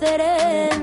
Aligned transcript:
Renaceré. 0.00 0.73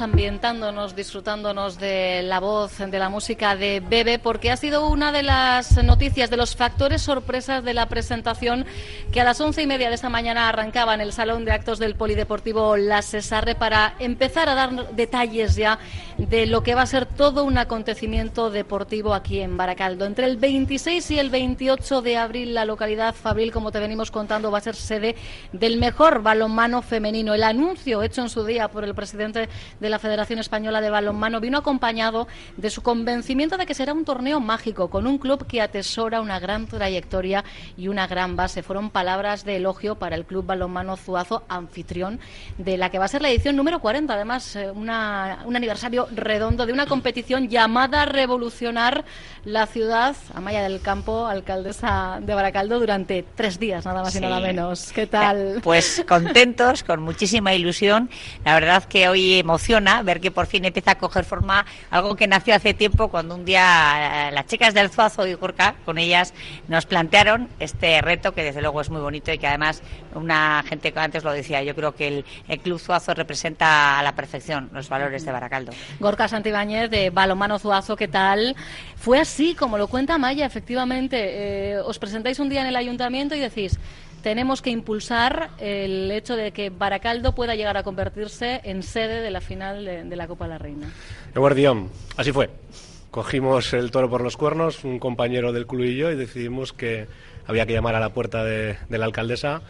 Ambientándonos, 0.00 0.96
disfrutándonos 0.96 1.78
de 1.78 2.22
la 2.22 2.40
voz, 2.40 2.78
de 2.78 2.98
la 2.98 3.08
música 3.08 3.54
de 3.54 3.80
Bebe, 3.80 4.18
porque 4.18 4.50
ha 4.50 4.56
sido 4.56 4.88
una 4.88 5.12
de 5.12 5.22
las 5.22 5.82
noticias, 5.84 6.30
de 6.30 6.36
los 6.36 6.56
factores 6.56 7.02
sorpresas 7.02 7.62
de 7.62 7.74
la 7.74 7.86
presentación 7.88 8.66
que 9.12 9.20
a 9.20 9.24
las 9.24 9.40
once 9.40 9.62
y 9.62 9.66
media 9.66 9.88
de 9.88 9.94
esta 9.94 10.08
mañana 10.08 10.48
arrancaba 10.48 10.94
en 10.94 11.00
el 11.00 11.12
Salón 11.12 11.44
de 11.44 11.52
Actos 11.52 11.78
del 11.78 11.94
Polideportivo 11.94 12.76
La 12.76 13.02
Cesarre 13.02 13.54
para 13.54 13.94
empezar 13.98 14.48
a 14.48 14.54
dar 14.54 14.94
detalles 14.94 15.54
ya 15.54 15.78
de 16.18 16.46
lo 16.46 16.62
que 16.62 16.74
va 16.74 16.82
a 16.82 16.86
ser 16.86 17.06
todo 17.06 17.44
un 17.44 17.58
acontecimiento 17.58 18.50
deportivo 18.50 19.14
aquí 19.14 19.40
en 19.40 19.56
Baracaldo. 19.56 20.06
Entre 20.06 20.26
el 20.26 20.36
26 20.36 21.10
y 21.12 21.18
el 21.18 21.30
28 21.30 22.02
de 22.02 22.16
abril, 22.16 22.54
la 22.54 22.64
localidad 22.64 23.14
Fabril, 23.14 23.52
como 23.52 23.70
te 23.70 23.78
venimos 23.78 24.10
contando, 24.10 24.50
va 24.50 24.58
a 24.58 24.62
ser 24.62 24.74
sede 24.74 25.14
del 25.52 25.78
mejor 25.78 26.22
balonmano 26.22 26.82
femenino. 26.82 27.34
El 27.34 27.42
anuncio 27.42 28.02
hecho 28.02 28.22
en 28.22 28.28
su 28.28 28.44
día 28.44 28.68
por 28.68 28.84
el 28.84 28.94
presidente 28.94 29.48
de 29.84 29.90
la 29.90 29.98
Federación 29.98 30.38
Española 30.38 30.80
de 30.80 30.88
Balonmano 30.88 31.40
vino 31.40 31.58
acompañado 31.58 32.26
de 32.56 32.70
su 32.70 32.82
convencimiento 32.82 33.58
de 33.58 33.66
que 33.66 33.74
será 33.74 33.92
un 33.92 34.06
torneo 34.06 34.40
mágico 34.40 34.88
con 34.88 35.06
un 35.06 35.18
club 35.18 35.46
que 35.46 35.60
atesora 35.60 36.22
una 36.22 36.38
gran 36.40 36.66
trayectoria 36.66 37.44
y 37.76 37.88
una 37.88 38.06
gran 38.06 38.34
base. 38.34 38.62
Fueron 38.62 38.88
palabras 38.88 39.44
de 39.44 39.56
elogio 39.56 39.96
para 39.96 40.16
el 40.16 40.24
Club 40.24 40.46
Balonmano 40.46 40.96
Zuazo, 40.96 41.42
anfitrión 41.50 42.18
de 42.56 42.78
la 42.78 42.88
que 42.90 42.98
va 42.98 43.04
a 43.04 43.08
ser 43.08 43.20
la 43.20 43.28
edición 43.28 43.56
número 43.56 43.78
40. 43.80 44.14
Además, 44.14 44.56
eh, 44.56 44.70
una- 44.70 45.40
un 45.44 45.54
aniversario 45.54 46.08
redondo 46.14 46.64
de 46.64 46.72
una 46.72 46.86
competición 46.86 47.48
llamada 47.48 48.02
a 48.02 48.06
revolucionar 48.06 49.04
la 49.44 49.66
ciudad. 49.66 50.16
Amaya 50.34 50.62
del 50.62 50.80
Campo, 50.80 51.26
alcaldesa 51.26 52.20
de 52.22 52.32
Baracaldo, 52.34 52.80
durante 52.80 53.22
tres 53.34 53.58
días, 53.60 53.84
nada 53.84 54.02
más 54.02 54.14
y 54.14 54.18
Sí. 54.18 54.24
nada 54.24 54.40
menos. 54.40 54.92
¿Qué 54.94 55.06
tal? 55.06 55.60
Pues 55.62 56.02
contentos, 56.08 56.82
con 56.82 57.02
muchísima 57.02 57.52
ilusión. 57.52 58.08
La 58.46 58.54
verdad 58.54 58.84
que 58.84 59.08
hoy 59.08 59.42
ver 60.04 60.20
que 60.20 60.30
por 60.30 60.46
fin 60.46 60.64
empieza 60.64 60.92
a 60.92 60.98
coger 60.98 61.24
forma 61.24 61.66
algo 61.90 62.14
que 62.14 62.26
nació 62.26 62.54
hace 62.54 62.74
tiempo 62.74 63.08
cuando 63.08 63.34
un 63.34 63.44
día 63.44 64.28
eh, 64.28 64.32
las 64.32 64.46
chicas 64.46 64.74
del 64.74 64.90
Zuazo 64.90 65.26
y 65.26 65.34
Gorka, 65.34 65.74
con 65.84 65.98
ellas, 65.98 66.32
nos 66.68 66.86
plantearon 66.86 67.48
este 67.58 68.00
reto 68.00 68.32
que 68.32 68.44
desde 68.44 68.60
luego 68.60 68.80
es 68.80 68.90
muy 68.90 69.00
bonito 69.00 69.32
y 69.32 69.38
que 69.38 69.46
además 69.46 69.82
una 70.14 70.62
gente 70.68 70.92
que 70.92 71.00
antes 71.00 71.24
lo 71.24 71.32
decía, 71.32 71.62
yo 71.62 71.74
creo 71.74 71.94
que 71.94 72.08
el, 72.08 72.24
el 72.48 72.60
Club 72.60 72.78
Zuazo 72.78 73.14
representa 73.14 73.98
a 73.98 74.02
la 74.02 74.14
perfección 74.14 74.70
los 74.72 74.88
valores 74.88 75.24
de 75.24 75.32
Baracaldo. 75.32 75.72
Gorka 75.98 76.28
Santibáñez 76.28 76.90
de 76.90 77.10
Balomano 77.10 77.58
Zuazo, 77.58 77.96
¿qué 77.96 78.08
tal? 78.08 78.54
Fue 78.96 79.18
así, 79.18 79.54
como 79.54 79.76
lo 79.78 79.88
cuenta 79.88 80.18
Maya, 80.18 80.46
efectivamente. 80.46 81.16
eh, 81.16 81.78
os 81.78 81.98
presentáis 81.98 82.38
un 82.38 82.48
día 82.48 82.60
en 82.60 82.68
el 82.68 82.76
ayuntamiento 82.76 83.34
y 83.34 83.40
decís, 83.40 83.78
tenemos 84.24 84.62
que 84.62 84.70
impulsar 84.70 85.50
el 85.58 86.10
hecho 86.10 86.34
de 86.34 86.50
que 86.50 86.70
Baracaldo 86.70 87.34
pueda 87.34 87.54
llegar 87.56 87.76
a 87.76 87.82
convertirse 87.82 88.62
en 88.64 88.82
sede 88.82 89.20
de 89.20 89.30
la 89.30 89.42
final 89.42 89.84
de, 89.84 90.02
de 90.02 90.16
la 90.16 90.26
Copa 90.26 90.46
de 90.46 90.50
la 90.50 90.58
Reina. 90.58 90.90
Guardión, 91.34 91.90
así 92.16 92.32
fue. 92.32 92.48
Cogimos 93.10 93.74
el 93.74 93.90
toro 93.90 94.08
por 94.08 94.22
los 94.22 94.38
cuernos, 94.38 94.82
un 94.82 94.98
compañero 94.98 95.52
del 95.52 95.66
club 95.66 95.84
y 95.84 95.96
yo, 95.96 96.10
y 96.10 96.16
decidimos 96.16 96.72
que 96.72 97.06
había 97.46 97.66
que 97.66 97.74
llamar 97.74 97.96
a 97.96 98.00
la 98.00 98.14
puerta 98.14 98.42
de, 98.44 98.78
de 98.88 98.98
la 98.98 99.04
alcaldesa 99.04 99.60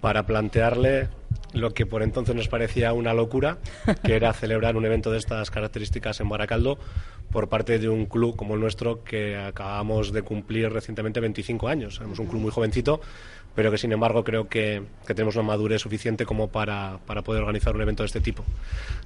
para 0.00 0.26
plantearle 0.26 1.08
lo 1.52 1.74
que 1.74 1.84
por 1.84 2.02
entonces 2.02 2.36
nos 2.36 2.46
parecía 2.46 2.92
una 2.92 3.14
locura, 3.14 3.58
que 4.04 4.14
era 4.14 4.32
celebrar 4.32 4.76
un 4.76 4.86
evento 4.86 5.10
de 5.10 5.18
estas 5.18 5.50
características 5.50 6.20
en 6.20 6.28
Baracaldo 6.28 6.78
por 7.30 7.48
parte 7.48 7.78
de 7.78 7.88
un 7.88 8.06
club 8.06 8.36
como 8.36 8.54
el 8.54 8.60
nuestro 8.60 9.04
que 9.04 9.36
acabamos 9.36 10.12
de 10.12 10.22
cumplir 10.22 10.70
recientemente 10.72 11.20
25 11.20 11.68
años. 11.68 11.96
Somos 11.96 12.18
un 12.18 12.26
club 12.26 12.40
muy 12.40 12.50
jovencito, 12.50 13.00
pero 13.58 13.72
que 13.72 13.78
sin 13.78 13.90
embargo 13.90 14.22
creo 14.22 14.48
que, 14.48 14.84
que 15.04 15.14
tenemos 15.14 15.34
una 15.34 15.42
madurez 15.42 15.82
suficiente 15.82 16.24
como 16.24 16.46
para, 16.46 17.00
para 17.06 17.22
poder 17.22 17.42
organizar 17.42 17.74
un 17.74 17.82
evento 17.82 18.04
de 18.04 18.06
este 18.06 18.20
tipo. 18.20 18.44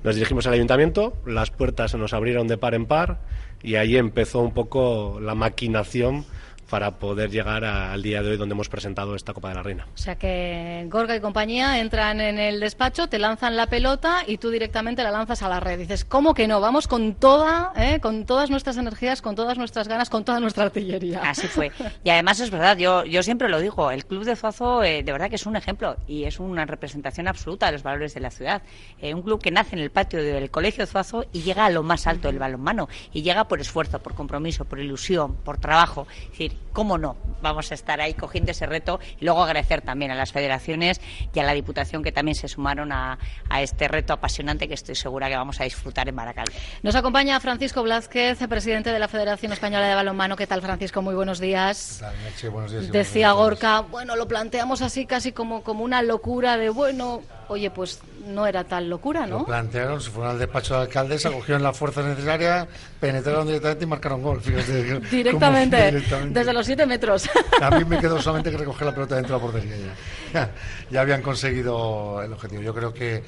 Nos 0.05 0.15
dirigimos 0.15 0.47
al 0.47 0.53
ayuntamiento, 0.53 1.15
las 1.25 1.51
puertas 1.51 1.93
se 1.93 1.97
nos 1.97 2.13
abrieron 2.13 2.49
de 2.49 2.59
par 2.59 2.75
en 2.75 2.85
par 2.85 3.21
y 3.63 3.77
ahí 3.77 3.97
empezó 3.97 4.41
un 4.41 4.53
poco 4.53 5.21
la 5.23 5.35
maquinación 5.35 6.27
para 6.73 6.93
poder 6.93 7.31
llegar 7.31 7.67
a- 7.67 7.93
al 7.93 8.01
día 8.03 8.23
de 8.23 8.31
hoy 8.31 8.37
donde 8.39 8.55
hemos 8.55 8.71
presentado 8.71 9.15
esta 9.15 9.35
Copa 9.35 9.51
de 9.51 9.57
la 9.57 9.63
Reina. 9.63 9.87
O 9.95 9.99
sea 9.99 10.17
que 10.17 10.87
Gorka 10.89 11.15
y 11.15 11.21
compañía 11.21 11.79
entran 11.81 12.19
en 12.19 12.39
el 12.39 12.61
despacho, 12.61 13.09
te 13.09 13.19
lanzan 13.19 13.57
la 13.57 13.67
pelota 13.67 14.21
y 14.27 14.39
tú 14.39 14.49
directamente 14.49 15.03
la 15.03 15.11
lanzas 15.11 15.43
a 15.43 15.51
la 15.51 15.61
red. 15.61 15.79
Dices, 15.79 16.07
¿cómo 16.07 16.33
que 16.33 16.49
no? 16.49 16.63
Vamos 16.63 16.89
con 16.89 17.15
toda, 17.17 17.75
¿eh? 17.77 18.01
con 18.01 18.25
todas 18.25 18.49
nuestras 18.49 18.79
energías, 18.79 19.21
con 19.21 19.35
todas 19.35 19.59
nuestras 19.59 19.87
ganas, 19.87 20.09
con 20.09 20.25
toda 20.25 20.41
nuestra 20.41 20.65
artillería. 20.65 21.21
Así 21.23 21.47
fue. 21.47 21.71
Y 22.05 22.09
además 22.09 22.41
es 22.41 22.51
verdad, 22.51 22.79
yo, 22.79 23.05
yo 23.05 23.23
siempre 23.23 23.51
lo 23.51 23.61
digo, 23.61 23.91
el 23.91 24.07
Club 24.07 24.25
de 24.25 24.35
Zuazo 24.35 24.83
eh, 24.83 25.03
de 25.03 25.13
verdad 25.13 25.29
que 25.29 25.37
es 25.37 25.45
un 25.45 25.57
ejemplo 25.57 25.99
y 26.09 26.25
es 26.25 26.41
una 26.41 26.65
representación 26.65 27.29
absoluta 27.29 27.67
de 27.67 27.73
los 27.73 27.83
valores 27.83 28.15
de 28.15 28.21
la 28.21 28.31
ciudad. 28.31 28.63
Eh, 28.99 29.13
un 29.13 29.21
club 29.21 29.43
que 29.43 29.51
nace 29.51 29.77
en 29.77 29.83
el 29.83 29.91
patio 29.91 30.23
del 30.23 30.51
Colegio 30.51 30.87
Zuazo 30.87 31.27
y 31.35 31.43
llega 31.43 31.67
a 31.67 31.71
lo 31.71 31.83
más 31.83 32.07
alto 32.07 32.29
del 32.29 32.39
balonmano. 32.39 32.89
Y 33.13 33.21
llega 33.21 33.45
por 33.47 33.61
esfuerzo, 33.61 33.99
por 34.03 34.15
compromiso, 34.15 34.65
por 34.65 34.79
ilusión, 34.79 35.35
por 35.37 35.59
trabajo. 35.59 36.07
Es 36.23 36.31
decir, 36.31 36.62
¿cómo 36.73 36.99
no? 36.99 37.17
Vamos 37.41 37.71
a 37.73 37.75
estar 37.75 38.01
ahí 38.01 38.15
cogiendo 38.15 38.53
ese 38.53 38.67
reto 38.67 39.01
y 39.21 39.25
luego 39.25 39.43
agradecer 39.43 39.83
también 39.83 40.11
a 40.11 40.15
las 40.15 40.33
federaciones 40.33 41.01
y 41.35 41.39
a 41.41 41.45
la 41.45 41.53
Diputación 41.53 42.03
que 42.03 42.13
también 42.13 42.35
se 42.35 42.49
sumaron 42.49 42.93
a, 42.93 43.19
a 43.49 43.63
este 43.63 43.89
reto 43.89 44.13
apasionante 44.13 44.69
que 44.69 44.75
estoy 44.75 44.95
segura 44.95 45.29
que 45.29 45.37
vamos 45.37 45.61
a 45.61 45.65
disfrutar 45.65 46.09
en 46.09 46.17
Baracaldo. 46.17 46.53
Nos 46.83 46.95
acompaña 46.95 47.39
Francisco 47.41 47.83
Blázquez, 47.83 48.39
presidente 48.49 48.93
de 48.93 48.99
la 48.99 49.09
Federación 49.09 49.53
Española 49.53 49.87
de 49.89 49.95
Balonmano. 49.95 50.37
¿Qué 50.37 50.47
tal, 50.47 50.63
Francisco? 50.63 51.03
Muy 51.03 51.15
buenos 51.15 51.41
días. 51.41 52.03
Meche, 52.25 52.49
buenos 52.49 52.71
días 52.71 52.91
Decía 52.91 53.33
buenos 53.33 53.61
días. 53.61 53.71
Gorka, 53.71 53.81
bueno, 53.91 54.17
lo 54.17 54.29
planteamos 54.29 54.83
así 54.83 55.07
casi 55.07 55.33
como, 55.33 55.63
como 55.63 55.85
una 55.85 56.03
locura 56.03 56.57
de, 56.57 56.69
bueno, 56.69 57.23
oye, 57.49 57.71
pues 57.71 58.01
no 58.27 58.47
era 58.47 58.65
tal 58.65 58.89
locura, 58.89 59.27
Lo 59.27 59.41
¿no? 59.41 59.45
plantearon, 59.45 60.01
se 60.01 60.11
fueron 60.11 60.33
al 60.33 60.39
despacho 60.39 60.75
de 60.75 60.79
la 60.81 60.85
alcaldesa, 60.87 61.31
cogieron 61.31 61.63
la 61.63 61.73
fuerza 61.73 62.03
necesaria, 62.03 62.67
penetraron 63.01 63.47
directamente 63.47 63.85
y 63.85 63.87
marcaron 63.89 64.23
gol. 64.23 64.41
Fíjate, 64.41 65.01
Directamente, 65.11 65.87
directamente. 65.91 66.39
desde 66.39 66.53
los 66.53 66.67
siete 66.67 66.87
metros. 66.87 67.29
A 67.61 67.71
mí 67.71 67.85
me 67.85 67.99
quedó 67.99 68.21
solamente 68.21 68.51
que 68.51 68.57
recoger 68.59 68.87
la 68.87 68.95
pelota 68.95 69.17
dentro 69.17 69.37
de 69.37 69.41
la 69.45 69.51
portería 69.53 69.77
ya. 69.77 69.95
Ya, 70.33 70.51
ya 70.91 71.01
habían 71.03 71.21
conseguido 71.23 72.23
el 72.23 72.33
objetivo. 72.33 72.63
Yo 72.63 72.75
creo 72.75 72.93
que 72.95 73.23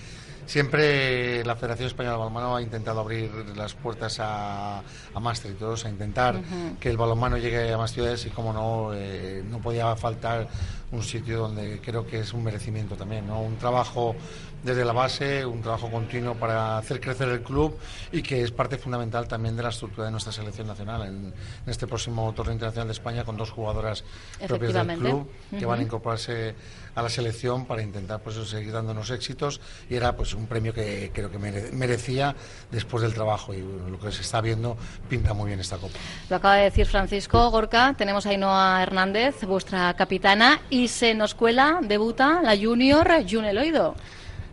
Siempre 0.46 1.42
la 1.44 1.56
Federación 1.56 1.86
Española 1.86 2.12
de 2.12 2.18
Balonmano 2.18 2.54
ha 2.56 2.60
intentado 2.60 3.00
abrir 3.00 3.30
las 3.56 3.72
puertas 3.72 4.20
a, 4.20 4.80
a 4.80 5.18
más 5.20 5.40
territorios, 5.40 5.86
a 5.86 5.88
intentar 5.88 6.38
que 6.78 6.90
el 6.90 6.98
balonmano 6.98 7.38
llegue 7.38 7.72
a 7.72 7.78
más 7.78 7.92
ciudades 7.94 8.26
y, 8.26 8.30
como 8.30 8.52
no, 8.52 8.90
eh, 8.94 9.42
no 9.48 9.58
podía 9.60 9.96
faltar 9.96 10.46
un 10.94 11.02
sitio 11.02 11.38
donde 11.40 11.80
creo 11.80 12.06
que 12.06 12.20
es 12.20 12.32
un 12.32 12.42
merecimiento 12.44 12.94
también, 12.96 13.26
¿no? 13.26 13.40
Un 13.40 13.56
trabajo 13.56 14.14
desde 14.62 14.82
la 14.84 14.92
base, 14.94 15.44
un 15.44 15.60
trabajo 15.60 15.90
continuo 15.90 16.34
para 16.36 16.78
hacer 16.78 16.98
crecer 16.98 17.28
el 17.28 17.42
club 17.42 17.76
y 18.12 18.22
que 18.22 18.42
es 18.42 18.50
parte 18.50 18.78
fundamental 18.78 19.28
también 19.28 19.54
de 19.56 19.62
la 19.62 19.68
estructura 19.68 20.06
de 20.06 20.10
nuestra 20.10 20.32
selección 20.32 20.66
nacional 20.66 21.02
en, 21.02 21.26
en 21.66 21.70
este 21.70 21.86
próximo 21.86 22.32
torneo 22.32 22.54
internacional 22.54 22.88
de 22.88 22.92
España 22.94 23.24
con 23.24 23.36
dos 23.36 23.50
jugadoras 23.50 24.04
propias 24.48 24.72
del 24.72 24.98
club 24.98 25.28
que 25.58 25.66
van 25.66 25.80
a 25.80 25.82
incorporarse 25.82 26.54
a 26.94 27.02
la 27.02 27.08
selección 27.10 27.66
para 27.66 27.82
intentar 27.82 28.20
pues 28.20 28.36
seguir 28.48 28.72
dándonos 28.72 29.10
éxitos 29.10 29.60
y 29.90 29.96
era 29.96 30.16
pues 30.16 30.32
un 30.32 30.46
premio 30.46 30.72
que 30.72 31.10
creo 31.12 31.30
que 31.30 31.38
mere- 31.38 31.70
merecía 31.72 32.34
después 32.70 33.02
del 33.02 33.12
trabajo 33.12 33.52
y 33.52 33.60
bueno, 33.60 33.90
lo 33.90 33.98
que 33.98 34.12
se 34.12 34.22
está 34.22 34.40
viendo 34.40 34.78
pinta 35.10 35.34
muy 35.34 35.48
bien 35.48 35.60
esta 35.60 35.76
copa. 35.76 35.98
Lo 36.30 36.36
acaba 36.36 36.54
de 36.56 36.64
decir 36.64 36.86
Francisco 36.86 37.50
Gorka. 37.50 37.94
Tenemos 37.98 38.24
a 38.26 38.30
Ainhoa 38.30 38.82
Hernández, 38.82 39.44
vuestra 39.44 39.92
capitana, 39.94 40.60
y 40.70 40.83
se 40.88 41.14
nos 41.14 41.34
cuela, 41.34 41.80
debuta 41.82 42.40
la 42.42 42.56
junior 42.56 43.08
Juneloido. 43.28 43.94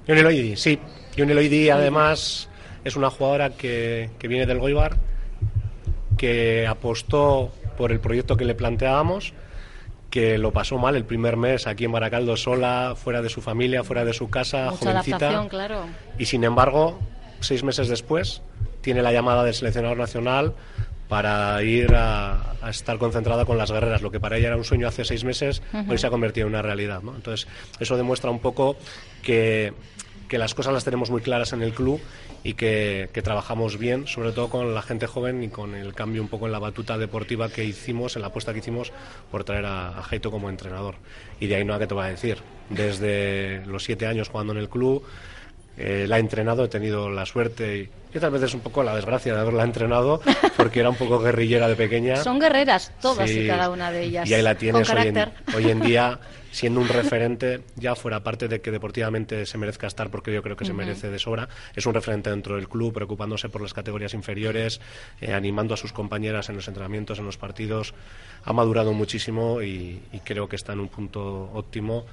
Yuneloidi, 0.08 0.56
sí. 0.58 0.80
Yuneloidi 1.16 1.70
además 1.70 2.50
es 2.84 2.96
una 2.96 3.10
jugadora 3.10 3.52
que, 3.52 4.10
que 4.20 4.28
viene 4.28 4.46
del 4.46 4.60
Goibar, 4.60 4.98
que 6.18 6.68
apostó 6.68 7.52
por 7.78 7.92
el 7.92 8.00
proyecto 8.00 8.38
que 8.38 8.46
le 8.46 8.56
planteábamos, 8.56 9.34
que 10.10 10.38
lo 10.38 10.52
pasó 10.52 10.78
mal 10.78 10.96
el 10.96 11.06
primer 11.06 11.38
mes 11.38 11.68
aquí 11.68 11.86
en 11.86 11.92
Baracaldo 11.92 12.36
sola, 12.38 12.96
fuera 12.96 13.22
de 13.22 13.30
su 13.30 13.42
familia, 13.42 13.84
fuera 13.84 14.04
de 14.06 14.14
su 14.14 14.30
casa, 14.30 14.72
Mucha 14.72 14.92
jovencita. 14.92 15.48
claro. 15.50 15.86
Y 16.20 16.26
sin 16.26 16.44
embargo, 16.44 17.00
seis 17.40 17.64
meses 17.64 17.88
después, 17.88 18.42
tiene 18.82 19.02
la 19.02 19.14
llamada 19.14 19.44
del 19.44 19.54
seleccionador 19.54 19.98
nacional 19.98 20.54
para 21.12 21.62
ir 21.62 21.94
a, 21.94 22.54
a 22.62 22.70
estar 22.70 22.98
concentrada 22.98 23.44
con 23.44 23.58
las 23.58 23.70
guerreras. 23.70 24.02
Lo 24.02 24.12
que 24.12 24.22
para 24.22 24.38
ella 24.38 24.48
era 24.48 24.56
un 24.56 24.64
sueño 24.64 24.88
hace 24.88 25.04
seis 25.04 25.26
meses, 25.26 25.62
hoy 25.90 25.98
se 25.98 26.08
ha 26.08 26.10
convertido 26.10 26.48
en 26.48 26.54
una 26.54 26.62
realidad. 26.62 27.02
¿no? 27.02 27.14
Entonces, 27.14 27.50
eso 27.82 27.98
demuestra 27.98 28.32
un 28.32 28.40
poco 28.40 28.78
que, 29.22 29.74
que 30.30 30.38
las 30.38 30.56
cosas 30.56 30.72
las 30.72 30.86
tenemos 30.86 31.10
muy 31.12 31.20
claras 31.20 31.52
en 31.52 31.64
el 31.64 31.74
club 31.74 32.00
y 32.46 32.54
que, 32.54 33.10
que 33.12 33.22
trabajamos 33.22 33.78
bien, 33.78 34.08
sobre 34.08 34.32
todo 34.32 34.48
con 34.48 34.74
la 34.74 34.82
gente 34.82 35.06
joven 35.06 35.44
y 35.44 35.50
con 35.50 35.76
el 35.76 35.94
cambio 35.94 36.22
un 36.22 36.30
poco 36.30 36.46
en 36.46 36.54
la 36.54 36.60
batuta 36.60 36.98
deportiva 36.98 37.50
que 37.50 37.66
hicimos, 37.66 38.16
en 38.16 38.22
la 38.22 38.30
apuesta 38.30 38.54
que 38.54 38.60
hicimos 38.60 38.94
por 39.32 39.44
traer 39.44 39.66
a, 39.66 39.90
a 39.90 40.04
Jaito 40.04 40.32
como 40.32 40.50
entrenador. 40.50 40.96
Y 41.42 41.48
de 41.48 41.58
ahí 41.58 41.66
no 41.66 41.74
a 41.74 41.80
qué 41.80 41.88
te 41.88 41.94
voy 41.94 42.06
a 42.06 42.08
decir. 42.08 42.38
Desde 42.70 43.66
los 43.66 43.84
siete 43.84 44.08
años 44.08 44.30
jugando 44.30 44.54
en 44.54 44.60
el 44.60 44.70
club, 44.70 45.04
eh, 45.84 46.06
la 46.08 46.18
he 46.18 46.20
entrenado, 46.20 46.64
he 46.64 46.68
tenido 46.68 47.10
la 47.10 47.26
suerte 47.26 47.78
y, 47.78 47.90
y 48.14 48.18
otras 48.18 48.32
veces 48.32 48.54
un 48.54 48.60
poco 48.60 48.84
la 48.84 48.96
desgracia 48.96 49.34
de 49.34 49.40
haberla 49.40 49.64
entrenado 49.64 50.22
porque 50.58 50.80
era 50.80 50.92
un 50.92 50.96
poco 50.96 51.20
guerrillera 51.20 51.68
de 51.68 51.76
pequeña. 51.76 52.18
Son 52.18 52.40
guerreras, 52.40 52.92
todas 53.02 53.28
Sí, 53.28 53.40
y 53.40 53.48
cada 53.48 53.72
una 53.72 53.92
de 53.92 54.04
ellas. 54.04 54.30
Y 54.30 54.34
ahí 54.36 54.44
la 54.44 54.54
tienes 54.54 54.88
hoy 54.92 55.08
en, 55.08 55.14
carácter. 55.16 55.56
hoy 55.56 55.72
en 55.72 55.80
día, 55.80 56.20
siendo 56.52 56.82
un 56.82 56.88
referente, 56.88 57.62
ya 57.78 57.96
fuera 57.96 58.22
parte 58.22 58.48
de 58.48 58.62
que 58.62 58.70
deportivamente 58.70 59.48
se 59.48 59.58
merezca 59.58 59.88
estar, 59.88 60.12
porque 60.12 60.32
yo 60.32 60.44
creo 60.44 60.56
que 60.56 60.66
se 60.66 60.74
merece 60.74 61.10
de 61.10 61.18
sobra, 61.18 61.50
es 61.76 61.84
un 61.88 61.96
referente 61.96 62.30
dentro 62.30 62.58
del 62.58 62.70
club, 62.70 62.94
preocupándose 62.94 63.50
por 63.50 63.62
las 63.64 63.74
categorías 63.74 64.14
inferiores, 64.14 64.82
eh, 65.20 65.34
animando 65.34 65.74
a 65.74 65.78
sus 65.78 65.94
compañeras 65.94 66.50
en 66.50 66.58
los 66.58 66.68
entrenamientos, 66.68 67.18
en 67.18 67.26
los 67.26 67.38
partidos. 67.38 67.96
Ha 68.44 68.54
madurado 68.54 68.94
muchísimo 68.94 69.64
y, 69.64 70.00
y 70.14 70.20
creo 70.20 70.48
que 70.48 70.58
está 70.58 70.74
en 70.74 70.82
un 70.82 70.90
punto 70.90 71.50
óptimo. 71.54 72.06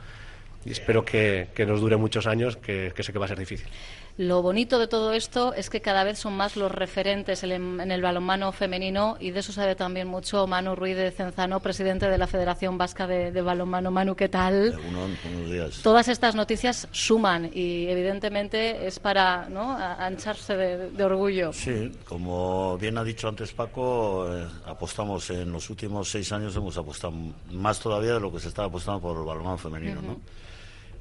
Y 0.65 0.73
espero 0.73 1.05
que, 1.05 1.49
que 1.55 1.65
nos 1.67 1.81
dure 1.81 1.97
muchos 1.97 2.27
años, 2.27 2.57
que, 2.57 2.93
que 2.95 3.03
sé 3.03 3.13
que 3.13 3.19
va 3.19 3.27
a 3.27 3.29
ser 3.29 3.39
difícil. 3.39 3.69
Lo 4.19 4.43
bonito 4.43 4.81
de 4.81 4.89
todo 4.89 5.13
esto 5.13 5.55
es 5.55 5.71
que 5.71 5.81
cada 5.81 6.03
vez 6.03 6.19
son 6.19 6.37
más 6.37 6.57
los 6.57 6.73
referentes 6.73 7.45
en 7.45 7.79
en 7.81 7.91
el 7.93 8.03
balonmano 8.03 8.51
femenino 8.51 9.17
y 9.21 9.31
de 9.31 9.41
eso 9.41 9.53
sabe 9.53 9.77
también 9.77 10.09
mucho 10.09 10.47
Manu 10.49 10.75
Ruiz 10.75 10.97
de 10.97 11.13
Cenzano, 11.13 11.61
presidente 11.61 12.11
de 12.11 12.19
la 12.19 12.27
Federación 12.27 12.77
Vasca 12.77 13.07
de, 13.07 13.31
de 13.31 13.43
Balonmano. 13.43 13.93
Manu, 13.93 14.17
¿qué 14.17 14.29
tal? 14.29 14.77
Buenos 14.77 15.51
días. 15.51 15.81
Todas 15.83 16.09
estas 16.09 16.35
noticias 16.35 16.89
suman 16.91 17.49
y 17.55 17.87
evidentemente 17.87 18.89
es 18.89 18.99
para 18.99 19.49
¿no? 19.49 19.77
ancharse 19.77 20.57
de, 20.57 20.91
de 20.91 21.05
orgullo. 21.05 21.53
Sí, 21.53 21.93
como 22.05 22.77
bien 22.77 22.99
ha 22.99 23.05
dicho 23.05 23.29
antes 23.29 23.53
Paco, 23.53 24.27
eh, 24.35 24.49
apostamos 24.67 25.31
en 25.31 25.53
los 25.53 25.71
últimos 25.71 26.11
seis 26.11 26.33
años, 26.33 26.57
hemos 26.57 26.77
apostado 26.77 27.13
más 27.53 27.79
todavía 27.79 28.15
de 28.15 28.21
lo 28.21 28.33
que 28.33 28.41
se 28.41 28.49
estaba 28.49 28.67
apostando 28.67 29.01
por 29.01 29.17
el 29.17 29.25
balonmano 29.25 29.59
femenino, 29.59 30.03
¿no? 30.03 30.21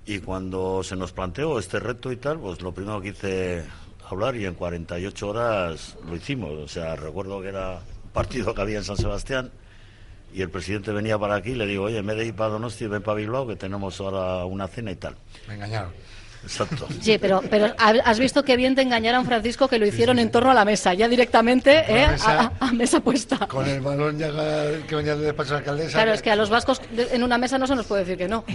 Y 0.07 0.19
cuando 0.19 0.83
se 0.83 0.95
nos 0.95 1.11
planteó 1.11 1.59
este 1.59 1.81
reto 1.81 2.13
y 2.13 2.15
tal, 2.15 2.39
pues 2.39 2.61
lo 2.61 2.73
primero 2.73 3.01
que 3.01 3.09
hice 3.09 3.65
hablar 4.09 4.37
y 4.37 4.45
en 4.45 4.53
48 4.53 5.27
horas 5.27 5.97
lo 6.07 6.15
hicimos. 6.15 6.51
O 6.51 6.67
sea, 6.69 6.95
recuerdo 6.95 7.41
que 7.41 7.49
era 7.49 7.81
partido 8.13 8.55
que 8.55 8.61
había 8.61 8.77
en 8.77 8.85
San 8.85 8.95
Sebastián 8.95 9.51
y 10.33 10.41
el 10.41 10.49
presidente 10.49 10.93
venía 10.93 11.19
para 11.19 11.35
aquí 11.35 11.51
y 11.51 11.55
le 11.55 11.65
digo, 11.65 11.83
oye, 11.83 11.97
en 11.97 12.05
vez 12.05 12.15
de 12.15 12.25
ir 12.27 12.33
para 12.33 12.51
Donosti, 12.51 12.87
ven 12.87 13.03
para 13.03 13.17
Bilbao, 13.17 13.45
que 13.45 13.57
tenemos 13.57 13.99
ahora 13.99 14.45
una 14.45 14.69
cena 14.69 14.91
y 14.91 14.95
tal. 14.95 15.17
Me 15.45 15.55
engañaron. 15.55 15.91
Exacto. 16.43 16.87
Sí, 17.01 17.17
pero, 17.17 17.41
pero 17.49 17.73
has 17.77 18.19
visto 18.19 18.43
que 18.43 18.55
bien 18.55 18.73
te 18.75 18.81
engañaron, 18.81 19.25
Francisco, 19.25 19.67
que 19.67 19.79
lo 19.79 19.85
hicieron 19.85 20.17
en 20.19 20.31
torno 20.31 20.51
a 20.51 20.53
la 20.53 20.63
mesa, 20.63 20.93
ya 20.93 21.07
directamente 21.09 21.79
¿eh? 21.87 22.07
mesa. 22.07 22.51
a, 22.59 22.71
mesa 22.71 22.99
puesta. 23.01 23.47
Con 23.47 23.67
el 23.67 23.81
balón 23.81 24.17
ya 24.17 24.29
que 24.87 24.95
venía 24.95 25.15
del 25.15 25.25
despacho 25.25 25.49
de 25.49 25.53
la 25.53 25.57
alcaldesa. 25.59 25.91
Claro, 25.91 26.13
es 26.13 26.21
que 26.21 26.31
a 26.31 26.35
los 26.37 26.49
vascos 26.49 26.81
de- 26.91 27.09
en 27.13 27.23
una 27.23 27.37
mesa 27.37 27.57
no 27.57 27.67
se 27.67 27.75
nos 27.75 27.85
puede 27.85 28.03
decir 28.05 28.17
que 28.17 28.27
no. 28.29 28.45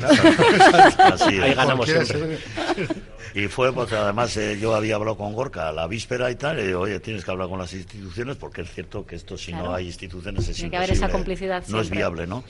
Así 0.98 1.36
es. 1.36 1.42
Ahí 1.42 1.54
ganamos 1.54 1.86
siempre. 1.86 2.38
se- 2.38 2.88
Y 3.34 3.48
fue 3.48 3.72
porque 3.72 3.96
además 3.96 4.36
eh, 4.36 4.58
yo 4.60 4.74
había 4.74 4.96
hablado 4.96 5.16
con 5.16 5.32
Gorka 5.32 5.70
la 5.72 5.86
víspera 5.86 6.30
y 6.30 6.34
tal, 6.36 6.58
y 6.60 6.66
digo, 6.66 6.80
oye, 6.80 7.00
tienes 7.00 7.24
que 7.24 7.30
hablar 7.30 7.48
con 7.48 7.58
las 7.58 7.72
instituciones 7.72 8.36
porque 8.36 8.62
es 8.62 8.70
cierto 8.72 9.06
que 9.06 9.16
esto 9.16 9.36
si 9.38 9.52
Claro. 9.52 9.66
no 9.68 9.74
hay 9.74 9.86
instituciones 9.86 10.48
es 10.48 10.56
Tiene 10.56 10.70
que 10.70 10.76
haber 10.76 10.90
esa 10.92 11.08
complicidad 11.08 11.62
No 11.68 11.80
es 11.80 11.88
viable, 11.90 12.26
¿no? 12.26 12.44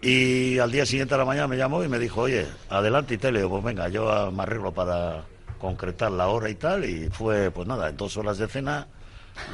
Y 0.00 0.58
al 0.58 0.70
día 0.70 0.86
siguiente 0.86 1.14
a 1.14 1.18
la 1.18 1.24
mañana 1.24 1.48
me 1.48 1.56
llamó 1.56 1.82
y 1.82 1.88
me 1.88 1.98
dijo, 1.98 2.22
oye, 2.22 2.46
adelante 2.70 3.14
y 3.14 3.18
tal. 3.18 3.34
Le 3.34 3.40
digo, 3.40 3.50
pues 3.50 3.64
venga, 3.64 3.88
yo 3.88 4.30
me 4.30 4.42
arreglo 4.42 4.72
para 4.72 5.24
concretar 5.58 6.12
la 6.12 6.28
hora 6.28 6.48
y 6.48 6.54
tal. 6.54 6.84
Y 6.84 7.08
fue, 7.10 7.50
pues 7.50 7.66
nada, 7.66 7.88
en 7.88 7.96
dos 7.96 8.16
horas 8.16 8.38
de 8.38 8.46
cena 8.46 8.86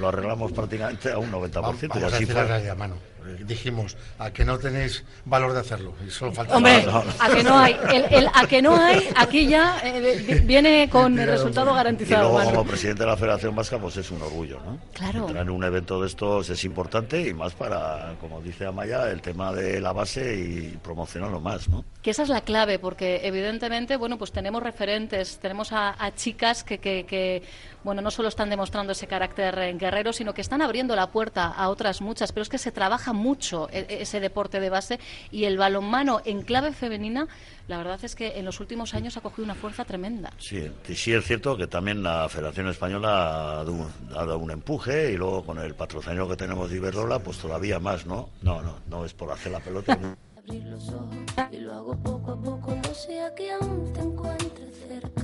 lo 0.00 0.08
arreglamos 0.08 0.52
prácticamente 0.52 1.12
a 1.12 1.18
un 1.18 1.30
90%. 1.30 1.60
Vamos, 1.60 1.82
y 1.82 2.02
a 2.02 2.06
así 2.06 2.24
decir 2.24 2.36
la 2.36 2.74
mano. 2.74 2.96
Eh, 3.26 3.44
Dijimos 3.46 3.96
a 4.18 4.30
que 4.30 4.44
no 4.44 4.58
tenéis 4.58 5.04
valor 5.24 5.52
de 5.52 5.60
hacerlo. 5.60 5.94
Y 6.06 6.10
solo 6.10 6.32
falta 6.32 6.56
Hombre, 6.56 6.84
a 7.20 7.28
que 7.34 7.42
no 7.42 7.58
hay. 7.58 7.76
El, 7.92 8.04
el 8.10 8.28
a 8.34 8.46
que 8.46 8.60
no 8.62 8.76
hay, 8.76 9.08
aquí 9.16 9.46
ya 9.48 9.78
eh, 9.82 10.24
vi- 10.26 10.40
viene 10.40 10.88
con 10.90 11.18
el 11.18 11.26
resultado 11.28 11.70
Y 11.72 11.74
garantizado. 11.74 12.22
luego, 12.22 12.38
Manu. 12.38 12.50
como 12.50 12.64
presidente 12.66 13.02
de 13.04 13.08
la 13.08 13.16
Federación 13.16 13.54
Vasca, 13.54 13.78
pues 13.78 13.96
es 13.96 14.10
un 14.10 14.20
orgullo, 14.22 14.60
¿no? 14.64 14.78
Claro. 14.92 15.20
Entrar 15.26 15.42
en 15.44 15.50
un 15.50 15.64
evento 15.64 16.00
de 16.00 16.06
estos 16.08 16.50
es 16.50 16.64
importante 16.64 17.20
y 17.26 17.32
más 17.32 17.54
para, 17.54 18.14
como 18.20 18.40
dice 18.42 18.66
Amaya, 18.66 19.10
el 19.10 19.22
tema 19.22 19.52
de 19.52 19.80
la 19.80 19.92
base 19.92 20.34
y 20.36 20.76
promocionarlo 20.82 21.40
más, 21.40 21.68
¿no? 21.68 21.84
Que 22.02 22.10
esa 22.10 22.22
es 22.24 22.28
la 22.28 22.42
clave, 22.42 22.78
porque 22.78 23.20
evidentemente, 23.24 23.96
bueno, 23.96 24.18
pues 24.18 24.30
tenemos 24.32 24.62
referentes, 24.62 25.38
tenemos 25.38 25.72
a, 25.72 25.94
a 25.98 26.14
chicas 26.14 26.62
que, 26.62 26.76
que, 26.78 27.06
que, 27.06 27.42
bueno, 27.82 28.02
no 28.02 28.10
solo 28.10 28.28
están 28.28 28.50
demostrando 28.50 28.92
ese 28.92 29.06
carácter 29.06 29.74
guerrero, 29.78 30.12
sino 30.12 30.34
que 30.34 30.42
están 30.42 30.60
abriendo 30.60 30.94
la 30.94 31.06
puerta 31.06 31.46
a 31.46 31.70
otras 31.70 32.02
muchas, 32.02 32.32
pero 32.32 32.42
es 32.42 32.50
que 32.50 32.58
se 32.58 32.72
trabaja 32.72 33.13
mucho 33.14 33.68
e- 33.70 33.86
ese 34.00 34.20
deporte 34.20 34.60
de 34.60 34.68
base 34.70 35.00
y 35.30 35.44
el 35.44 35.56
balonmano 35.56 36.20
en 36.24 36.42
clave 36.42 36.72
femenina, 36.72 37.26
la 37.68 37.78
verdad 37.78 37.98
es 38.02 38.14
que 38.14 38.38
en 38.38 38.44
los 38.44 38.60
últimos 38.60 38.92
años 38.94 39.16
ha 39.16 39.20
cogido 39.22 39.44
una 39.44 39.54
fuerza 39.54 39.84
tremenda. 39.86 40.30
Sí, 40.38 40.70
sí 40.94 41.12
es 41.14 41.24
cierto 41.24 41.56
que 41.56 41.66
también 41.66 42.02
la 42.02 42.28
Federación 42.28 42.68
Española 42.68 43.08
ha 43.08 43.54
dado, 43.56 43.72
un- 43.72 43.92
ha 44.10 44.14
dado 44.26 44.38
un 44.38 44.50
empuje 44.50 45.12
y 45.12 45.16
luego 45.16 45.44
con 45.46 45.58
el 45.58 45.74
patrocinio 45.74 46.28
que 46.28 46.36
tenemos 46.36 46.68
de 46.70 46.76
Iberdrola, 46.76 47.20
pues 47.20 47.38
todavía 47.38 47.78
más, 47.78 48.04
¿no? 48.04 48.28
No, 48.42 48.60
no, 48.60 48.74
no 48.90 49.04
es 49.04 49.14
por 49.14 49.30
hacer 49.32 49.52
la 49.52 49.60
pelota. 49.60 49.98
abrir 50.36 50.64
los 50.66 50.88
ojos 50.90 51.16
y 51.52 51.56
lo 51.58 51.72
hago 51.72 51.96
poco 51.96 52.32
a 52.32 52.42
poco. 52.42 52.74
No 52.74 52.94
sea 52.94 53.34
que 53.34 53.50
aún 53.52 53.90
te 53.94 54.00
encuentre 54.00 54.70
cerca. 54.86 55.22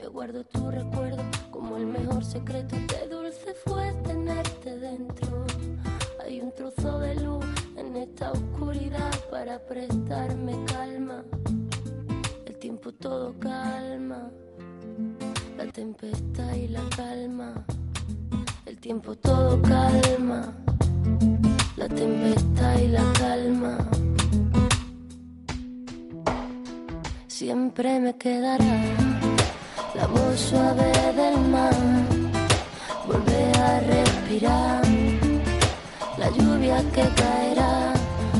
Me 0.00 0.08
guardo 0.08 0.42
tu 0.44 0.68
recuerdo 0.70 1.22
como 1.52 1.76
el 1.76 1.86
mejor 1.86 2.24
secreto. 2.24 2.74
Qué 2.88 3.06
dulce 3.08 3.54
fue 3.64 3.92
tenerte 4.04 4.76
dentro. 4.78 5.46
Un 6.46 6.52
trozo 6.54 7.00
de 7.00 7.16
luz 7.16 7.44
en 7.76 7.96
esta 7.96 8.30
oscuridad 8.30 9.10
para 9.32 9.58
prestarme 9.58 10.54
calma. 10.66 11.24
El 12.46 12.56
tiempo 12.58 12.92
todo 12.92 13.34
calma. 13.40 14.30
La 15.58 15.66
tempestad 15.72 16.54
y 16.54 16.68
la 16.68 16.82
calma. 16.96 17.52
El 18.64 18.78
tiempo 18.78 19.16
todo 19.16 19.60
calma. 19.60 20.54
La 21.74 21.88
tempestad 21.88 22.78
y 22.78 22.88
la 22.90 23.12
calma. 23.18 23.78
Siempre 27.26 27.98
me 27.98 28.16
quedará 28.16 28.82
la 29.96 30.06
voz 30.06 30.38
suave 30.38 30.92
del 31.16 31.40
mar. 31.48 31.74
Volver 33.08 33.56
a 33.58 33.80
respirar 33.80 34.85
lluvia 36.66 36.82
que 36.92 37.02
caerá 37.14 37.92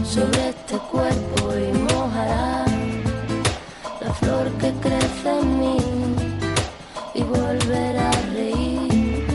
sobre 0.04 0.48
este 0.48 0.78
cuerpo 0.90 1.52
y 1.54 1.78
mojará 1.94 2.64
la 4.00 4.14
flor 4.14 4.50
que 4.58 4.72
crece 4.80 5.38
en 5.40 5.60
mí 5.60 5.76
y 7.14 7.22
volverá 7.22 8.08
a 8.08 8.22
reír 8.34 9.26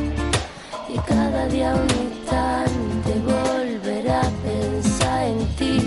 y 0.89 0.97
cada 1.07 1.47
día 1.47 1.73
un 1.73 1.89
instante 2.05 3.13
volverá 3.25 4.21
a 4.21 4.29
pensar 4.43 5.23
en 5.23 5.55
ti. 5.55 5.77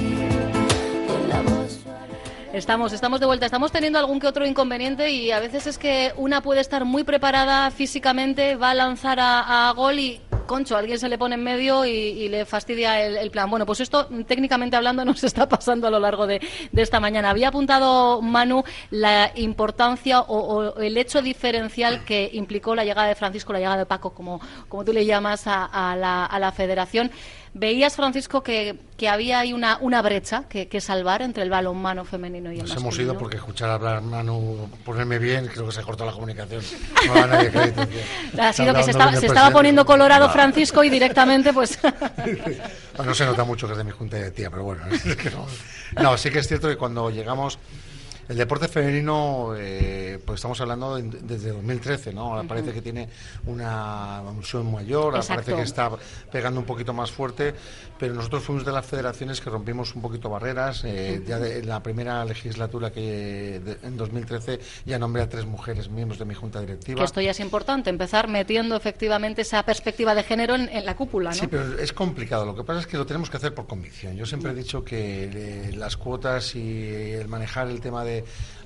Estamos, 2.52 2.92
estamos 2.92 3.18
de 3.18 3.26
vuelta. 3.26 3.46
Estamos 3.46 3.72
teniendo 3.72 3.98
algún 3.98 4.20
que 4.20 4.28
otro 4.28 4.46
inconveniente 4.46 5.10
y 5.10 5.32
a 5.32 5.40
veces 5.40 5.66
es 5.66 5.76
que 5.76 6.12
una 6.16 6.40
puede 6.40 6.60
estar 6.60 6.84
muy 6.84 7.02
preparada 7.02 7.68
físicamente, 7.72 8.54
va 8.54 8.70
a 8.70 8.74
lanzar 8.74 9.18
a, 9.18 9.68
a 9.68 9.72
gol 9.72 9.98
y 9.98 10.20
concho, 10.44 10.76
alguien 10.76 10.98
se 10.98 11.08
le 11.08 11.18
pone 11.18 11.34
en 11.34 11.42
medio 11.42 11.84
y, 11.84 12.28
le 12.28 12.44
fastidia 12.44 13.04
el, 13.04 13.30
plan. 13.30 13.50
Bueno, 13.50 13.66
pues 13.66 13.80
esto 13.80 14.06
técnicamente 14.26 14.76
hablando 14.76 15.04
nos 15.04 15.22
está 15.24 15.48
pasando 15.48 15.86
a 15.86 15.90
lo 15.90 15.98
largo 15.98 16.26
de, 16.26 16.40
esta 16.74 17.00
mañana. 17.00 17.30
Había 17.30 17.48
apuntado 17.48 18.20
Manu 18.22 18.64
la 18.90 19.32
importancia 19.36 20.20
o, 20.20 20.36
o 20.36 20.80
el 20.80 20.96
hecho 20.96 21.22
diferencial 21.22 22.04
que 22.04 22.30
implicó 22.32 22.74
la 22.74 22.84
llegada 22.84 23.08
de 23.08 23.14
Francisco, 23.14 23.52
la 23.52 23.58
llegada 23.58 23.78
de 23.78 23.86
Paco, 23.86 24.14
como, 24.14 24.40
tú 24.84 24.92
le 24.92 25.04
llamas, 25.04 25.46
a, 25.46 25.64
a 25.64 25.96
la, 25.96 26.24
a 26.26 26.38
la 26.38 26.52
federación. 26.52 27.10
¿Veías, 27.56 27.94
Francisco, 27.94 28.42
que, 28.42 28.76
que 28.96 29.08
había 29.08 29.38
ahí 29.38 29.52
una, 29.52 29.78
una 29.80 30.02
brecha 30.02 30.44
que, 30.48 30.66
que 30.66 30.80
salvar 30.80 31.22
entre 31.22 31.44
el 31.44 31.50
balonmano 31.50 32.04
femenino 32.04 32.50
y 32.50 32.56
el 32.56 32.62
Nos 32.62 32.70
masculino? 32.70 32.88
hemos 32.88 32.98
ido 32.98 33.18
porque 33.18 33.36
escuchar 33.36 33.70
hablar 33.70 34.02
Manu, 34.02 34.68
ponerme 34.84 35.20
bien, 35.20 35.46
creo 35.46 35.66
que 35.66 35.72
se 35.72 35.82
cortó 35.82 36.04
la 36.04 36.10
comunicación. 36.10 36.62
No 37.06 37.14
da 37.14 37.26
nadie 37.28 37.50
crédito. 37.52 37.82
Ha 38.40 38.52
sido 38.52 38.74
que 38.74 38.82
se, 38.82 38.90
Está 38.90 39.10
estaba- 39.20 39.46
se 39.48 39.52
poniendo 39.52 39.86
colorado 39.86 40.28
Francisco 40.30 40.82
y 40.82 40.90
directamente, 40.90 41.52
pues. 41.52 41.78
No 43.04 43.14
se 43.14 43.24
nota 43.24 43.44
mucho 43.44 43.66
que 43.68 43.72
es 43.74 43.78
de 43.78 43.84
mi 43.84 43.92
junta 43.92 44.16
de 44.16 44.32
tía, 44.32 44.50
pero 44.50 44.64
bueno. 44.64 44.82
No, 46.02 46.18
sí 46.18 46.30
que 46.30 46.40
es 46.40 46.48
cierto 46.48 46.68
que 46.68 46.76
cuando 46.76 47.08
llegamos. 47.10 47.58
El 48.28 48.36
deporte 48.36 48.68
femenino, 48.68 49.52
eh, 49.56 50.18
pues 50.24 50.38
estamos 50.38 50.60
hablando 50.60 50.96
de- 50.96 51.02
desde 51.22 51.50
2013, 51.50 52.12
¿no? 52.12 52.32
Ahora 52.34 52.44
parece 52.48 52.72
que 52.72 52.80
tiene 52.80 53.08
una 53.46 54.18
evolución 54.22 54.70
mayor, 54.72 55.14
ahora 55.14 55.22
parece 55.28 55.54
que 55.54 55.62
está 55.62 55.90
pegando 56.32 56.60
un 56.60 56.66
poquito 56.66 56.92
más 56.94 57.10
fuerte, 57.10 57.54
pero 57.98 58.14
nosotros 58.14 58.42
fuimos 58.42 58.64
de 58.64 58.72
las 58.72 58.86
federaciones 58.86 59.40
que 59.40 59.50
rompimos 59.50 59.94
un 59.94 60.02
poquito 60.02 60.28
barreras. 60.30 60.82
eh, 60.84 61.22
Ya 61.26 61.38
de, 61.38 61.58
en 61.58 61.68
la 61.68 61.82
primera 61.82 62.24
legislatura 62.24 62.90
que 62.92 63.60
de- 63.64 63.78
en 63.86 63.96
2013 63.96 64.58
ya 64.86 64.98
nombré 64.98 65.22
a 65.22 65.28
tres 65.28 65.44
mujeres 65.46 65.88
miembros 65.90 66.18
de 66.18 66.24
mi 66.24 66.34
junta 66.34 66.60
directiva. 66.60 66.98
que 66.98 67.04
esto 67.04 67.20
ya 67.20 67.30
es 67.32 67.40
importante, 67.40 67.90
empezar 67.90 68.28
metiendo 68.28 68.76
efectivamente 68.76 69.42
esa 69.42 69.62
perspectiva 69.64 70.14
de 70.14 70.22
género 70.22 70.54
en, 70.54 70.68
en 70.68 70.84
la 70.86 70.96
cúpula, 70.96 71.30
¿no? 71.30 71.36
Sí, 71.36 71.46
pero 71.46 71.78
es 71.78 71.92
complicado. 71.92 72.44
Lo 72.46 72.54
que 72.54 72.64
pasa 72.64 72.80
es 72.80 72.86
que 72.86 72.96
lo 72.96 73.06
tenemos 73.06 73.28
que 73.30 73.36
hacer 73.36 73.54
por 73.54 73.66
convicción. 73.66 74.16
Yo 74.16 74.24
siempre 74.26 74.52
he 74.52 74.54
dicho 74.54 74.84
que 74.84 75.24
eh, 75.70 75.72
las 75.76 75.96
cuotas 75.96 76.54
y 76.56 77.12
el 77.12 77.28
manejar 77.28 77.68
el 77.68 77.80
tema 77.80 78.04
de... 78.04 78.13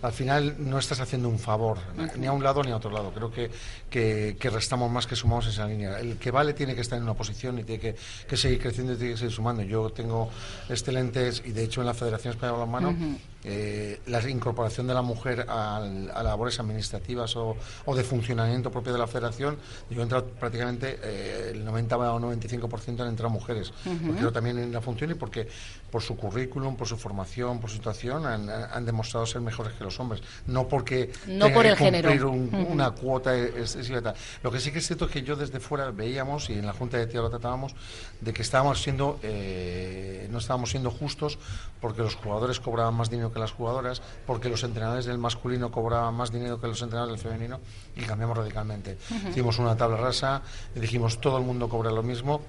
Al 0.02 0.12
final 0.12 0.56
no 0.58 0.78
estás 0.78 1.00
haciendo 1.00 1.28
un 1.28 1.38
favor, 1.38 1.78
ni 2.16 2.26
a 2.26 2.32
un 2.32 2.42
lado 2.42 2.62
ni 2.62 2.70
a 2.70 2.76
otro 2.76 2.90
lado. 2.90 3.12
Creo 3.12 3.32
que, 3.32 3.50
que, 3.90 4.36
que 4.38 4.50
restamos 4.50 4.90
más 4.90 5.06
que 5.06 5.16
sumamos 5.16 5.46
en 5.46 5.52
esa 5.52 5.66
línea. 5.66 5.98
El 5.98 6.18
que 6.18 6.30
vale 6.30 6.52
tiene 6.52 6.74
que 6.74 6.82
estar 6.82 6.96
en 6.96 7.04
una 7.04 7.14
posición 7.14 7.58
y 7.58 7.64
tiene 7.64 7.80
que, 7.80 7.96
que 8.28 8.36
seguir 8.36 8.60
creciendo 8.60 8.92
y 8.92 8.96
tiene 8.96 9.12
que 9.14 9.18
seguir 9.18 9.32
sumando. 9.32 9.62
Yo 9.62 9.90
tengo 9.90 10.30
excelentes, 10.68 11.42
y 11.44 11.52
de 11.52 11.64
hecho 11.64 11.80
en 11.80 11.86
la 11.86 11.94
Federación 11.94 12.34
Española 12.34 12.58
de 12.58 12.66
Balonmano, 12.66 13.18
eh, 13.44 14.00
la 14.06 14.28
incorporación 14.28 14.86
de 14.86 14.94
la 14.94 15.02
mujer 15.02 15.46
a, 15.48 15.80
labores 16.22 16.58
administrativas 16.60 17.36
o, 17.36 17.56
o 17.84 17.94
de 17.94 18.04
funcionamiento 18.04 18.70
propio 18.70 18.92
de 18.92 18.98
la 18.98 19.06
federación, 19.06 19.56
yo 19.90 20.00
he 20.00 20.02
entrado 20.02 20.26
prácticamente 20.26 20.98
eh, 21.02 21.52
el 21.54 21.64
90 21.64 21.96
o 21.96 22.20
95% 22.20 23.00
han 23.00 23.08
entrado 23.08 23.30
mujeres. 23.30 23.72
Porque 23.84 24.20
yo 24.20 24.32
también 24.32 24.58
en 24.58 24.72
la 24.72 24.80
función 24.80 25.10
y 25.10 25.14
porque 25.14 25.48
por 25.90 26.02
su 26.02 26.16
currículum, 26.16 26.76
por 26.76 26.86
su 26.86 26.96
formación, 26.96 27.60
por 27.60 27.70
su 27.70 27.76
situación, 27.76 28.26
han, 28.26 28.84
demostrado 28.84 29.24
ser 29.26 29.40
mejores 29.40 29.72
que 29.74 29.84
los 29.84 29.98
hombres. 30.00 30.22
No 30.46 30.68
porque 30.68 31.10
No 31.26 31.46
tengan 31.46 31.52
por 31.54 31.62
que 31.64 31.68
el 31.70 31.76
género. 31.76 32.08
cumplir 32.10 32.24
un- 32.26 32.66
una 32.70 32.90
cuota 32.90 33.36
excesiva. 33.36 34.12
Lo 34.42 34.50
que 34.50 34.60
sí 34.60 34.70
que 34.70 34.78
es 34.78 34.86
cierto 34.86 35.06
es 35.06 35.10
que 35.10 35.22
yo 35.22 35.36
desde 35.36 35.60
fuera 35.60 35.90
veíamos, 35.90 36.50
y 36.50 36.54
en 36.54 36.66
la 36.66 36.72
Junta 36.72 36.98
de 36.98 37.06
Tía 37.06 37.20
lo 37.20 37.30
tratábamos, 37.30 37.74
de 38.20 38.32
que 38.32 38.42
estábamos 38.42 38.82
siendo, 38.82 39.18
eh, 39.22 40.28
no 40.30 40.38
estábamos 40.38 40.70
siendo 40.70 40.90
justos 40.90 41.38
porque 41.80 42.02
los 42.02 42.16
jugadores 42.16 42.60
cobraban 42.60 42.94
más 42.94 43.08
dinero 43.10 43.32
que 43.32 43.38
las 43.38 43.52
jugadoras, 43.52 44.02
porque 44.26 44.48
los 44.48 44.62
entrenadores 44.64 45.06
del 45.06 45.18
masculino 45.18 45.70
cobraban 45.70 46.14
más 46.14 46.30
dinero 46.32 46.60
que 46.60 46.66
los 46.66 46.82
entrenadores 46.82 47.20
del 47.22 47.30
femenino, 47.32 47.60
y 47.96 48.02
cambiamos 48.02 48.36
radicalmente. 48.36 48.98
Hicimos 49.30 49.58
una 49.58 49.76
tabla 49.76 49.96
rasa, 49.96 50.42
dijimos 50.74 51.20
todo 51.20 51.38
el 51.38 51.44
mundo 51.44 51.68
cobra 51.68 51.90
lo 51.90 52.02
mismo 52.02 52.42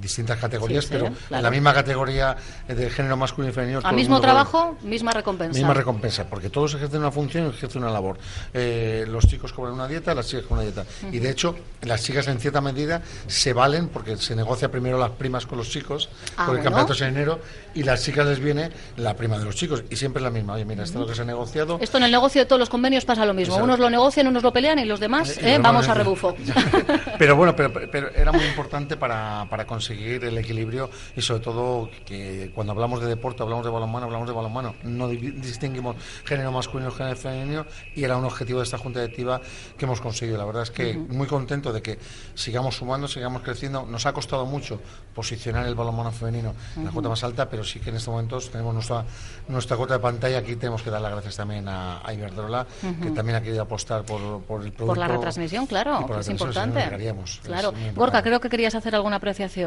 distintas 0.00 0.38
categorías, 0.38 0.84
Sí, 0.84 0.88
sí, 0.90 0.94
pero 0.98 1.06
claro. 1.12 1.36
en 1.36 1.42
la 1.42 1.50
misma 1.50 1.74
categoría 1.74 2.36
de 2.68 2.90
género 2.90 3.16
masculino 3.16 3.50
y 3.50 3.54
femenino. 3.54 3.78
todo 3.80 3.88
A 3.88 3.90
el 3.90 3.96
mismo 3.96 4.20
trabajo, 4.20 4.76
misma 4.82 5.12
recompensa. 5.12 5.58
Misma 5.58 5.74
recompensa, 5.74 6.24
porque 6.28 6.50
todos 6.50 6.74
ejercen 6.74 7.00
una 7.00 7.10
función 7.10 7.46
y 7.46 7.48
ejercen 7.50 7.82
una 7.82 7.92
labor. 7.92 8.18
Eh, 8.54 9.04
los 9.08 9.26
chicos 9.26 9.52
cobran 9.52 9.74
una 9.74 9.88
dieta, 9.88 10.14
las 10.14 10.28
chicas 10.28 10.46
cobran 10.46 10.66
una 10.66 10.72
dieta. 10.72 10.90
Y 11.12 11.18
de 11.18 11.30
hecho, 11.30 11.56
las 11.82 12.02
chicas 12.02 12.28
en 12.28 12.38
cierta 12.38 12.60
medida 12.60 13.02
se 13.26 13.52
valen 13.52 13.88
porque 13.88 14.16
se 14.16 14.34
negocia 14.36 14.70
primero 14.70 14.98
las 14.98 15.10
primas 15.10 15.46
con 15.46 15.58
los 15.58 15.68
chicos, 15.70 16.08
Ah, 16.36 16.44
porque 16.46 16.46
bueno. 16.46 16.58
el 16.58 16.64
campeonato 16.64 16.92
es 16.92 17.00
en 17.02 17.08
enero, 17.08 17.40
y 17.74 17.82
las 17.82 18.02
chicas 18.04 18.26
les 18.26 18.38
viene 18.40 18.70
la 18.96 19.14
prima 19.16 19.38
de 19.38 19.44
los 19.44 19.54
chicos. 19.56 19.84
Y 19.90 19.96
siempre 19.96 20.20
es 20.20 20.24
la 20.24 20.30
misma. 20.30 20.54
Oye, 20.54 20.64
mira, 20.64 20.84
esto 20.84 20.98
es 20.98 21.00
lo 21.02 21.06
que 21.06 21.14
se 21.14 21.22
ha 21.22 21.24
negociado. 21.24 21.78
Esto 21.80 21.98
en 21.98 22.04
el 22.04 22.10
negocio 22.10 22.40
de 22.42 22.46
todos 22.46 22.60
los 22.60 22.68
convenios 22.70 23.04
pasa 23.04 23.24
lo 23.26 23.34
mismo. 23.34 23.54
Exacto. 23.54 23.64
Unos 23.64 23.78
lo 23.80 23.90
negocian, 23.90 24.26
unos 24.26 24.42
lo 24.42 24.52
pelean 24.52 24.78
y 24.78 24.84
los 24.84 25.00
demás, 25.00 25.36
Eh, 25.38 25.54
eh, 25.54 25.58
vamos 25.60 25.88
a 25.88 25.94
rebufo. 25.94 26.34
pero 27.18 27.36
bueno, 27.36 27.54
pero, 27.56 27.72
pero 27.90 28.10
era 28.14 28.32
muy 28.32 28.44
importante 28.44 28.96
para, 28.96 29.46
para 29.50 29.66
conseguir 29.72 30.24
el 30.24 30.36
equilibrio 30.38 30.90
y 31.16 31.22
sobre 31.22 31.40
todo 31.40 31.88
que 32.04 32.50
cuando 32.54 32.72
hablamos 32.72 33.00
de 33.00 33.06
deporte, 33.08 33.42
hablamos 33.42 33.64
de 33.64 33.70
balonmano, 33.70 34.06
hablamos 34.06 34.28
de 34.28 34.34
balonmano. 34.34 34.74
No 34.82 35.08
di- 35.08 35.16
distinguimos 35.32 35.96
género 36.24 36.52
masculino 36.52 36.90
y 36.90 36.94
género 36.94 37.16
femenino 37.16 37.66
y 37.94 38.04
era 38.04 38.16
un 38.16 38.24
objetivo 38.24 38.58
de 38.58 38.64
esta 38.64 38.78
junta 38.78 39.00
directiva 39.00 39.40
que 39.78 39.84
hemos 39.86 40.00
conseguido. 40.00 40.36
La 40.38 40.44
verdad 40.44 40.62
es 40.64 40.70
que 40.70 40.94
muy 40.94 41.26
contento 41.26 41.72
de 41.72 41.80
que 41.82 41.98
sigamos 42.34 42.76
sumando, 42.76 43.08
sigamos 43.08 43.42
creciendo. 43.42 43.86
Nos 43.86 44.04
ha 44.06 44.12
costado 44.12 44.44
mucho 44.46 44.80
posicionar 45.14 45.66
el 45.66 45.74
balonmano 45.74 46.12
femenino 46.12 46.54
en 46.76 46.84
la 46.84 46.90
cuota 46.90 47.08
más 47.08 47.22
alta, 47.24 47.48
pero 47.48 47.64
sí 47.64 47.80
que 47.80 47.90
en 47.90 47.96
estos 47.96 48.12
momentos 48.12 48.50
tenemos 48.50 48.74
nuestra, 48.74 49.04
nuestra 49.48 49.76
cuota 49.76 49.94
de 49.94 50.00
pantalla. 50.00 50.38
Aquí 50.38 50.56
tenemos 50.56 50.82
que 50.82 50.90
dar 50.90 51.00
las 51.00 51.12
gracias 51.12 51.36
también 51.36 51.68
a, 51.68 52.00
a 52.06 52.12
Iberdrola, 52.14 52.66
que 53.02 53.10
también 53.10 53.36
ha 53.36 53.42
querido 53.42 53.62
apostar 53.62 54.04
por, 54.04 54.42
por 54.42 54.62
el 54.62 54.72
producto. 54.72 54.86
Por 54.86 54.98
la 54.98 55.08
retransmisión, 55.08 55.66
claro, 55.66 55.92
la 55.92 55.96
es 55.98 56.02
retransmisión, 56.06 56.52
si 56.52 56.58
no, 56.58 56.64
importante. 56.66 56.96
Claro. 57.42 57.68
Gorka, 57.72 57.88
importante. 57.88 58.28
creo 58.28 58.40
que 58.40 58.48
querías 58.48 58.74
hacer 58.74 58.94
alguna 58.94 59.16
apreciación. 59.16 59.61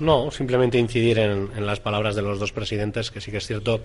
No, 0.00 0.30
simplemente 0.30 0.78
incidir 0.78 1.18
en, 1.18 1.66
las 1.66 1.80
palabras 1.80 2.14
de 2.14 2.22
los 2.22 2.38
dos 2.38 2.52
presidentes, 2.52 3.10
que 3.10 3.20
sí 3.20 3.30
que 3.30 3.38
es 3.38 3.46
cierto 3.46 3.80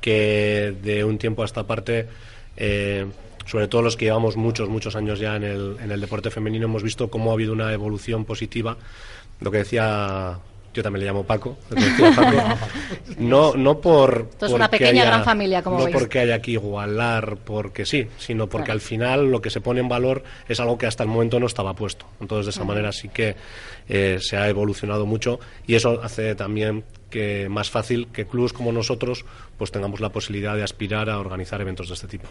que 0.00 0.74
de 0.82 1.04
un 1.04 1.18
tiempo 1.18 1.42
a 1.42 1.44
esta 1.44 1.64
parte, 1.64 2.08
eh, 2.56 3.06
sobre 3.46 3.68
todo 3.68 3.82
los 3.82 3.96
que 3.96 4.06
llevamos 4.06 4.36
muchos, 4.36 4.68
muchos 4.68 4.96
años 4.96 5.18
ya 5.18 5.36
en 5.36 5.44
el, 5.44 5.76
en 5.82 5.90
el 5.90 6.00
deporte 6.00 6.30
femenino, 6.30 6.66
hemos 6.66 6.82
visto 6.82 7.08
cómo 7.08 7.30
ha 7.30 7.34
habido 7.34 7.52
una 7.52 7.72
evolución 7.72 8.24
positiva. 8.24 8.76
Lo 9.40 9.50
que 9.50 9.58
decía, 9.58 10.38
yo 10.74 10.82
también 10.82 11.00
le 11.00 11.06
llamo 11.06 11.24
Paco, 11.24 11.56
Paco, 11.68 12.58
no, 13.18 13.54
no 13.54 13.78
por... 13.80 14.26
Esto 14.30 14.46
es 14.46 14.52
una 14.52 14.68
pequeña 14.70 15.02
haya- 15.02 15.04
gran 15.06 15.24
familia, 15.24 15.62
como 15.62 15.78
No 15.78 15.84
veis. 15.84 15.96
porque 15.96 16.18
haya 16.20 16.40
que 16.40 16.52
igualar, 16.52 17.36
porque 17.44 17.84
sí, 17.84 18.06
sino 18.18 18.46
porque 18.48 18.66
Claro. 18.66 18.76
al 18.76 18.80
final 18.80 19.30
lo 19.30 19.42
que 19.42 19.50
se 19.50 19.60
pone 19.60 19.80
en 19.80 19.88
valor 19.88 20.22
es 20.48 20.60
algo 20.60 20.78
que 20.78 20.86
hasta 20.86 21.02
el 21.02 21.08
momento 21.08 21.38
no 21.40 21.46
estaba 21.46 21.74
puesto. 21.74 22.06
Entonces, 22.20 22.46
de 22.46 22.50
esa 22.50 22.64
manera 22.64 22.92
sí 22.92 23.08
que 23.08 23.36
eh, 23.88 24.18
se 24.20 24.36
ha 24.36 24.48
evolucionado 24.48 25.04
mucho 25.06 25.40
y 25.66 25.74
eso 25.74 26.00
hace 26.02 26.34
también 26.34 26.84
que 27.12 27.46
más 27.50 27.70
fácil 27.70 28.08
que 28.08 28.26
clubes 28.26 28.52
como 28.52 28.72
nosotros 28.72 29.24
pues 29.58 29.70
tengamos 29.70 30.00
la 30.00 30.08
posibilidad 30.08 30.56
de 30.56 30.64
aspirar 30.64 31.08
a 31.10 31.20
organizar 31.20 31.60
eventos 31.60 31.86
de 31.88 31.94
este 31.94 32.08
tipo. 32.08 32.26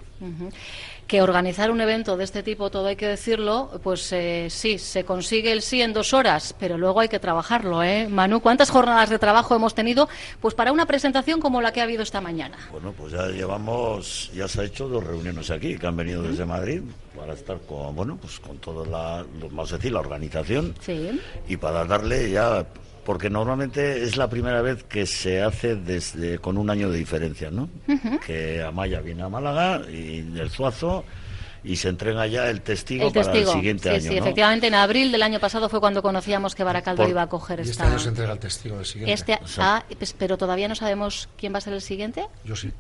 Que 1.08 1.22
organizar 1.22 1.72
un 1.72 1.80
evento 1.82 2.18
de 2.18 2.24
este 2.24 2.42
tipo, 2.44 2.70
todo 2.70 2.88
hay 2.88 2.96
que 2.96 3.08
decirlo, 3.08 3.80
pues 3.84 4.12
eh, 4.12 4.48
sí, 4.50 4.78
se 4.80 5.04
consigue 5.06 5.52
el 5.52 5.62
sí 5.62 5.82
en 5.82 5.94
dos 5.94 6.14
horas, 6.14 6.56
pero 6.60 6.78
luego 6.78 7.00
hay 7.00 7.10
que 7.10 7.20
trabajarlo, 7.20 7.84
¿eh? 7.84 8.08
Manu, 8.10 8.42
¿cuántas 8.42 8.70
jornadas 8.70 9.10
de 9.10 9.20
trabajo 9.20 9.56
hemos 9.56 9.76
tenido 9.76 10.10
pues 10.42 10.56
para 10.56 10.72
una 10.72 10.86
presentación 10.86 11.40
como 11.40 11.62
la 11.62 11.72
que 11.72 11.80
ha 11.82 11.84
habido 11.84 12.02
esta 12.04 12.20
mañana? 12.22 12.58
Bueno, 12.72 12.94
pues 12.98 13.14
ya 13.14 13.28
llevamos, 13.28 14.32
ya 14.34 14.48
se 14.48 14.62
ha 14.62 14.64
hecho 14.66 14.88
dos 14.90 15.04
reuniones 15.04 15.52
aquí, 15.52 15.78
que 15.78 15.88
han 15.88 15.96
venido 15.96 16.24
desde 16.24 16.46
Madrid 16.46 16.82
para 17.16 17.34
estar 17.34 17.60
con, 17.68 17.96
bueno, 17.96 18.18
pues 18.20 18.40
con 18.40 18.58
toda 18.58 18.86
la, 18.88 19.26
lo- 19.40 19.48
vamos 19.50 19.72
a 19.74 19.78
decir, 19.78 19.92
la 19.92 20.00
organización 20.00 20.74
Sí. 20.82 21.20
y 21.48 21.56
para 21.58 21.86
darle 21.86 22.32
ya, 22.32 22.66
porque 23.06 23.30
normalmente 23.30 24.04
es 24.04 24.18
la 24.18 24.30
primera 24.30 24.62
vez 24.62 24.84
que 24.84 25.06
se 25.06 25.42
hace 25.42 25.76
desde 25.76 26.40
con 26.40 26.58
un 26.58 26.70
año 26.70 26.90
de 26.90 26.98
diferencia, 26.98 27.52
¿no? 27.52 27.70
Que 28.26 28.62
Amaya 28.62 29.02
viene 29.02 29.24
a 29.24 29.30
Málaga 29.30 29.82
y 29.90 30.20
el 30.38 30.50
Zuazo 30.50 31.04
y 31.64 31.76
se 31.76 31.90
entrega 31.90 32.26
ya 32.28 32.50
el 32.50 32.62
testigo, 32.62 33.08
El 33.08 33.14
testigo. 33.14 33.46
para 33.46 33.52
el 33.52 33.60
siguiente 33.60 33.84
sí, 33.84 33.96
año, 33.96 34.02
sí, 34.02 34.10
¿no? 34.20 34.26
efectivamente, 34.26 34.68
en 34.68 34.74
abril 34.74 35.12
del 35.12 35.22
año 35.22 35.40
pasado 35.40 35.70
fue 35.70 35.80
cuando 35.80 36.02
conocíamos 36.02 36.56
que 36.56 36.64
Baracaldo 36.64 37.04
Por- 37.04 37.10
iba 37.10 37.22
a 37.22 37.28
coger 37.28 37.60
Y 37.60 37.62
este 37.62 37.72
esta. 37.74 37.88
año 37.88 38.00
se 38.00 38.10
entrega 38.10 38.34
el 38.34 38.40
testigo 38.40 38.78
del 38.78 38.86
siguiente. 38.86 39.14
Este, 39.14 39.40
ah, 39.60 39.84
pues, 39.98 40.14
pero 40.18 40.38
todavía 40.38 40.68
no 40.68 40.76
sabemos 40.76 41.30
quién 41.38 41.54
va 41.54 41.60
a 41.60 41.62
ser 41.62 41.74
el 41.74 41.82
siguiente. 41.82 42.26
Yo 42.44 42.56
sí. 42.56 42.72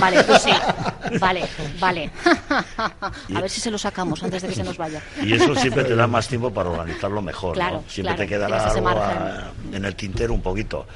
Vale, 0.00 0.22
tú 0.24 0.32
sí. 0.40 0.50
Vale, 1.20 1.44
vale. 1.80 2.10
A 2.78 3.40
ver 3.40 3.50
si 3.50 3.60
se 3.60 3.70
lo 3.70 3.78
sacamos 3.78 4.22
antes 4.22 4.42
de 4.42 4.48
que 4.48 4.54
se 4.54 4.62
nos 4.64 4.76
vaya. 4.76 5.02
Y 5.22 5.32
eso 5.34 5.54
siempre 5.54 5.84
te 5.84 5.94
da 5.96 6.06
más 6.06 6.28
tiempo 6.28 6.52
para 6.52 6.70
organizarlo 6.70 7.20
mejor, 7.22 7.54
Claro, 7.54 7.76
¿no? 7.76 7.84
Siempre 7.88 8.14
claro, 8.14 8.18
te 8.18 8.26
quedará 8.28 8.70
algo 8.70 8.88
a- 8.88 9.50
en 9.72 9.84
el 9.84 9.94
tintero 9.96 10.32
un 10.34 10.42
poquito. 10.42 10.86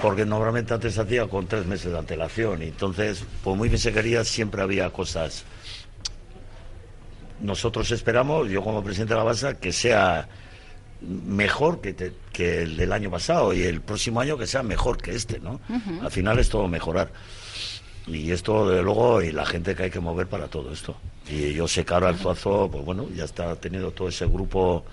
Porque 0.00 0.24
normalmente 0.24 0.72
antes 0.72 0.94
se 0.94 1.00
hacía 1.02 1.26
con 1.26 1.46
tres 1.46 1.66
meses 1.66 1.92
de 1.92 1.98
antelación 1.98 2.62
y 2.62 2.66
entonces, 2.68 3.24
por 3.44 3.56
muy 3.56 3.68
bien 3.68 3.78
se 3.78 3.92
quería, 3.92 4.24
siempre 4.24 4.62
había 4.62 4.88
cosas. 4.90 5.44
Nosotros 7.42 7.90
esperamos, 7.90 8.48
yo 8.48 8.62
como 8.62 8.82
presidente 8.82 9.14
de 9.14 9.18
la 9.18 9.24
base, 9.24 9.56
que 9.58 9.72
sea 9.72 10.28
mejor 11.02 11.80
que, 11.80 11.92
te- 11.92 12.12
que 12.32 12.62
el 12.62 12.76
del 12.76 12.92
año 12.92 13.10
pasado 13.10 13.52
y 13.52 13.62
el 13.62 13.80
próximo 13.80 14.20
año 14.20 14.38
que 14.38 14.46
sea 14.46 14.62
mejor 14.62 14.96
que 15.02 15.12
este, 15.14 15.40
¿no? 15.40 15.60
Al 16.00 16.10
final 16.10 16.38
es 16.38 16.48
todo 16.48 16.68
mejorar. 16.68 17.10
Y 18.06 18.30
esto, 18.32 18.68
de 18.68 18.82
luego, 18.82 19.22
y 19.22 19.30
la 19.32 19.44
gente 19.46 19.74
que 19.74 19.84
hay 19.84 19.90
que 19.90 20.00
mover 20.00 20.26
para 20.26 20.48
todo 20.48 20.72
esto. 20.72 20.96
Y 21.28 21.52
yo 21.52 21.68
sé 21.68 21.84
que 21.84 21.94
ahora 21.94 22.10
el 22.10 22.16
Zuazo, 22.18 22.68
pues 22.70 22.84
bueno, 22.84 23.06
ya 23.14 23.24
está 23.24 23.54
teniendo 23.56 23.90
todo 23.92 24.08
ese 24.08 24.26
grupo 24.26 24.84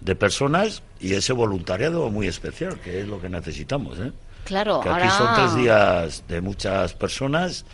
de 0.00 0.14
personas 0.16 0.82
y 1.00 1.14
ese 1.14 1.32
voluntariado 1.32 2.08
muy 2.10 2.26
especial, 2.28 2.78
que 2.80 3.00
es 3.00 3.06
lo 3.08 3.20
que 3.20 3.28
necesitamos. 3.28 3.98
¿eh? 4.00 4.12
Claro, 4.44 4.80
que 4.80 4.88
aquí 4.88 5.02
ahora... 5.08 5.10
son 5.18 5.34
tres 5.34 5.54
días 5.56 6.24
de 6.28 6.40
muchas 6.40 6.94
personas, 6.94 7.64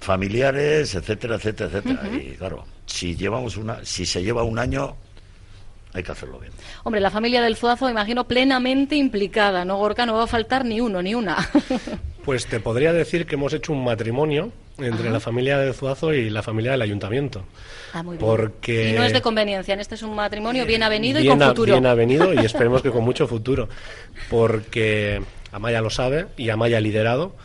familiares, 0.00 0.94
etcétera, 0.94 1.36
etcétera, 1.36 1.70
etcétera. 1.70 2.08
Y 2.14 2.32
claro, 2.36 2.64
si 2.86 3.16
llevamos 3.16 3.56
una, 3.56 3.84
si 3.84 4.04
se 4.06 4.22
lleva 4.22 4.42
un 4.42 4.58
año, 4.58 4.94
hay 5.92 6.02
que 6.02 6.12
hacerlo 6.12 6.38
bien. 6.38 6.52
Hombre, 6.82 7.00
la 7.00 7.10
familia 7.10 7.40
del 7.42 7.56
Zuazo, 7.56 7.88
imagino, 7.88 8.24
plenamente 8.24 8.96
implicada, 8.96 9.64
¿no, 9.64 9.76
Gorka? 9.78 10.04
No 10.06 10.14
va 10.14 10.24
a 10.24 10.26
faltar 10.26 10.64
ni 10.64 10.80
uno, 10.80 11.02
ni 11.02 11.14
una. 11.14 11.36
Pues 12.24 12.46
te 12.46 12.58
podría 12.58 12.94
decir 12.94 13.26
que 13.26 13.34
hemos 13.34 13.52
hecho 13.52 13.70
un 13.74 13.84
matrimonio 13.84 14.50
entre 14.78 15.10
la 15.10 15.20
familia 15.20 15.58
del 15.58 15.74
Zuazo 15.74 16.14
y 16.14 16.30
la 16.30 16.42
familia 16.42 16.70
del 16.70 16.80
ayuntamiento. 16.80 17.44
Ah, 17.92 18.02
muy 18.02 18.16
bien. 18.16 18.26
Porque 18.26 18.88
Y 18.88 18.92
no 18.94 19.04
es 19.04 19.12
de 19.12 19.20
conveniencia, 19.20 19.74
en 19.74 19.80
este 19.80 19.94
es 19.96 20.02
un 20.02 20.14
matrimonio 20.14 20.64
bien 20.64 20.82
avenido 20.82 21.20
y 21.20 21.26
con 21.28 21.42
a- 21.42 21.48
futuro. 21.48 21.72
bien 21.74 21.84
avenido 21.84 22.32
y 22.32 22.38
esperemos 22.46 22.80
que 22.80 22.90
con 22.90 23.04
mucho 23.04 23.28
futuro. 23.28 23.68
Porque 24.30 25.22
Amaya 25.52 25.82
lo 25.82 25.90
sabe 25.90 26.26
y 26.38 26.48
Amaya 26.48 26.78
ha 26.78 26.80
liderado 26.80 27.36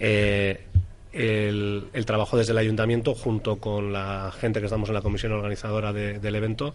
eh, 0.00 0.66
el, 1.14 1.84
el 1.92 2.06
trabajo 2.06 2.36
desde 2.36 2.52
el 2.52 2.58
ayuntamiento 2.58 3.14
junto 3.14 3.56
con 3.56 3.92
la 3.92 4.32
gente 4.38 4.60
que 4.60 4.66
estamos 4.66 4.88
en 4.88 4.94
la 4.94 5.02
comisión 5.02 5.32
organizadora 5.32 5.92
de- 5.92 6.18
del 6.18 6.34
evento 6.34 6.74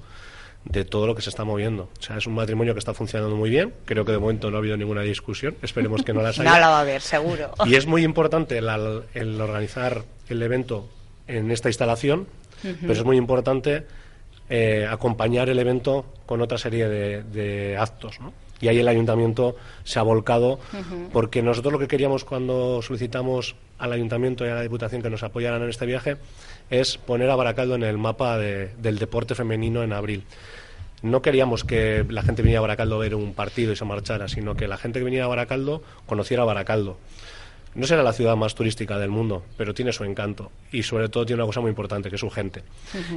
de 0.66 0.84
todo 0.84 1.08
lo 1.08 1.16
que 1.16 1.22
se 1.22 1.30
está 1.30 1.44
moviendo. 1.46 1.90
O 2.00 2.02
sea, 2.02 2.18
es 2.18 2.28
un 2.28 2.34
matrimonio 2.36 2.74
que 2.74 2.80
está 2.80 2.94
funcionando 2.94 3.36
muy 3.36 3.50
bien. 3.50 3.74
Creo 3.86 4.04
que 4.06 4.12
de 4.12 4.18
momento 4.18 4.50
no 4.52 4.58
ha 4.58 4.60
habido 4.60 4.76
ninguna 4.78 5.02
discusión. 5.02 5.56
Esperemos 5.62 6.04
que 6.04 6.14
no 6.14 6.22
las 6.22 6.38
haya. 6.40 6.50
No 6.52 6.60
la 6.60 6.70
va 6.70 6.78
a 6.80 6.82
haber, 6.82 7.02
seguro. 7.02 7.52
Y 7.66 7.76
es 7.76 7.86
muy 7.86 8.04
importante 8.04 8.58
el, 8.58 8.68
el 9.14 9.40
organizar 9.40 10.04
el 10.28 10.42
evento 10.42 10.90
en 11.28 11.52
esta 11.52 11.70
instalación, 11.70 12.28
pero 12.82 12.92
es 12.94 13.04
muy 13.06 13.16
importante 13.16 13.86
eh, 14.50 14.86
acompañar 14.90 15.48
el 15.50 15.60
evento 15.60 16.06
con 16.26 16.42
otra 16.42 16.58
serie 16.58 16.90
de, 16.90 17.24
de 17.24 17.78
actos. 17.78 18.20
¿no? 18.20 18.34
Y 18.62 18.68
ahí 18.68 18.80
el 18.80 18.88
ayuntamiento 18.88 19.56
se 19.84 20.00
ha 20.00 20.02
volcado, 20.02 20.60
porque 21.14 21.42
nosotros 21.42 21.72
lo 21.74 21.80
que 21.80 21.88
queríamos 21.88 22.26
cuando 22.26 22.82
solicitamos 22.82 23.56
al 23.78 23.94
ayuntamiento 23.94 24.46
y 24.46 24.50
a 24.50 24.56
la 24.56 24.62
diputación 24.62 25.02
que 25.02 25.10
nos 25.10 25.24
apoyaran 25.24 25.62
en 25.64 25.70
este 25.70 25.86
viaje 25.86 26.18
es 26.70 26.98
poner 26.98 27.30
a 27.30 27.36
Baracaldo 27.36 27.76
en 27.76 27.84
el 27.84 27.98
mapa 27.98 28.38
de- 28.38 28.68
del 28.82 29.00
deporte 29.00 29.34
femenino 29.36 29.82
en 29.84 29.94
abril. 29.94 30.24
No 31.02 31.22
queríamos 31.22 31.64
que 31.64 32.06
la 32.10 32.22
gente 32.24 32.42
viniera 32.42 32.60
a 32.60 32.62
Baracaldo 32.64 32.96
a 32.96 33.00
ver 33.00 33.16
un 33.16 33.34
partido 33.34 33.72
y 33.72 33.78
se 33.78 33.86
marchara, 33.86 34.28
sino 34.28 34.56
que 34.56 34.68
la 34.68 34.76
gente 34.78 35.00
que 35.00 35.06
viniera 35.06 35.26
a 35.26 35.30
Baracaldo 35.30 35.82
conociera 36.06 36.44
Baracaldo. 36.44 36.98
No 37.76 37.86
será 37.88 38.04
la 38.04 38.12
ciudad 38.14 38.36
más 38.36 38.56
turística 38.56 38.98
del 38.98 39.10
mundo, 39.12 39.44
pero 39.56 39.74
tiene 39.74 39.94
su 39.94 40.04
encanto 40.04 40.52
y 40.72 40.84
sobre 40.84 41.08
todo 41.08 41.26
tiene 41.26 41.42
una 41.42 41.48
cosa 41.48 41.62
muy 41.62 41.70
importante, 41.70 42.10
que 42.10 42.16
es 42.16 42.20
su 42.20 42.30
gente. 42.30 42.64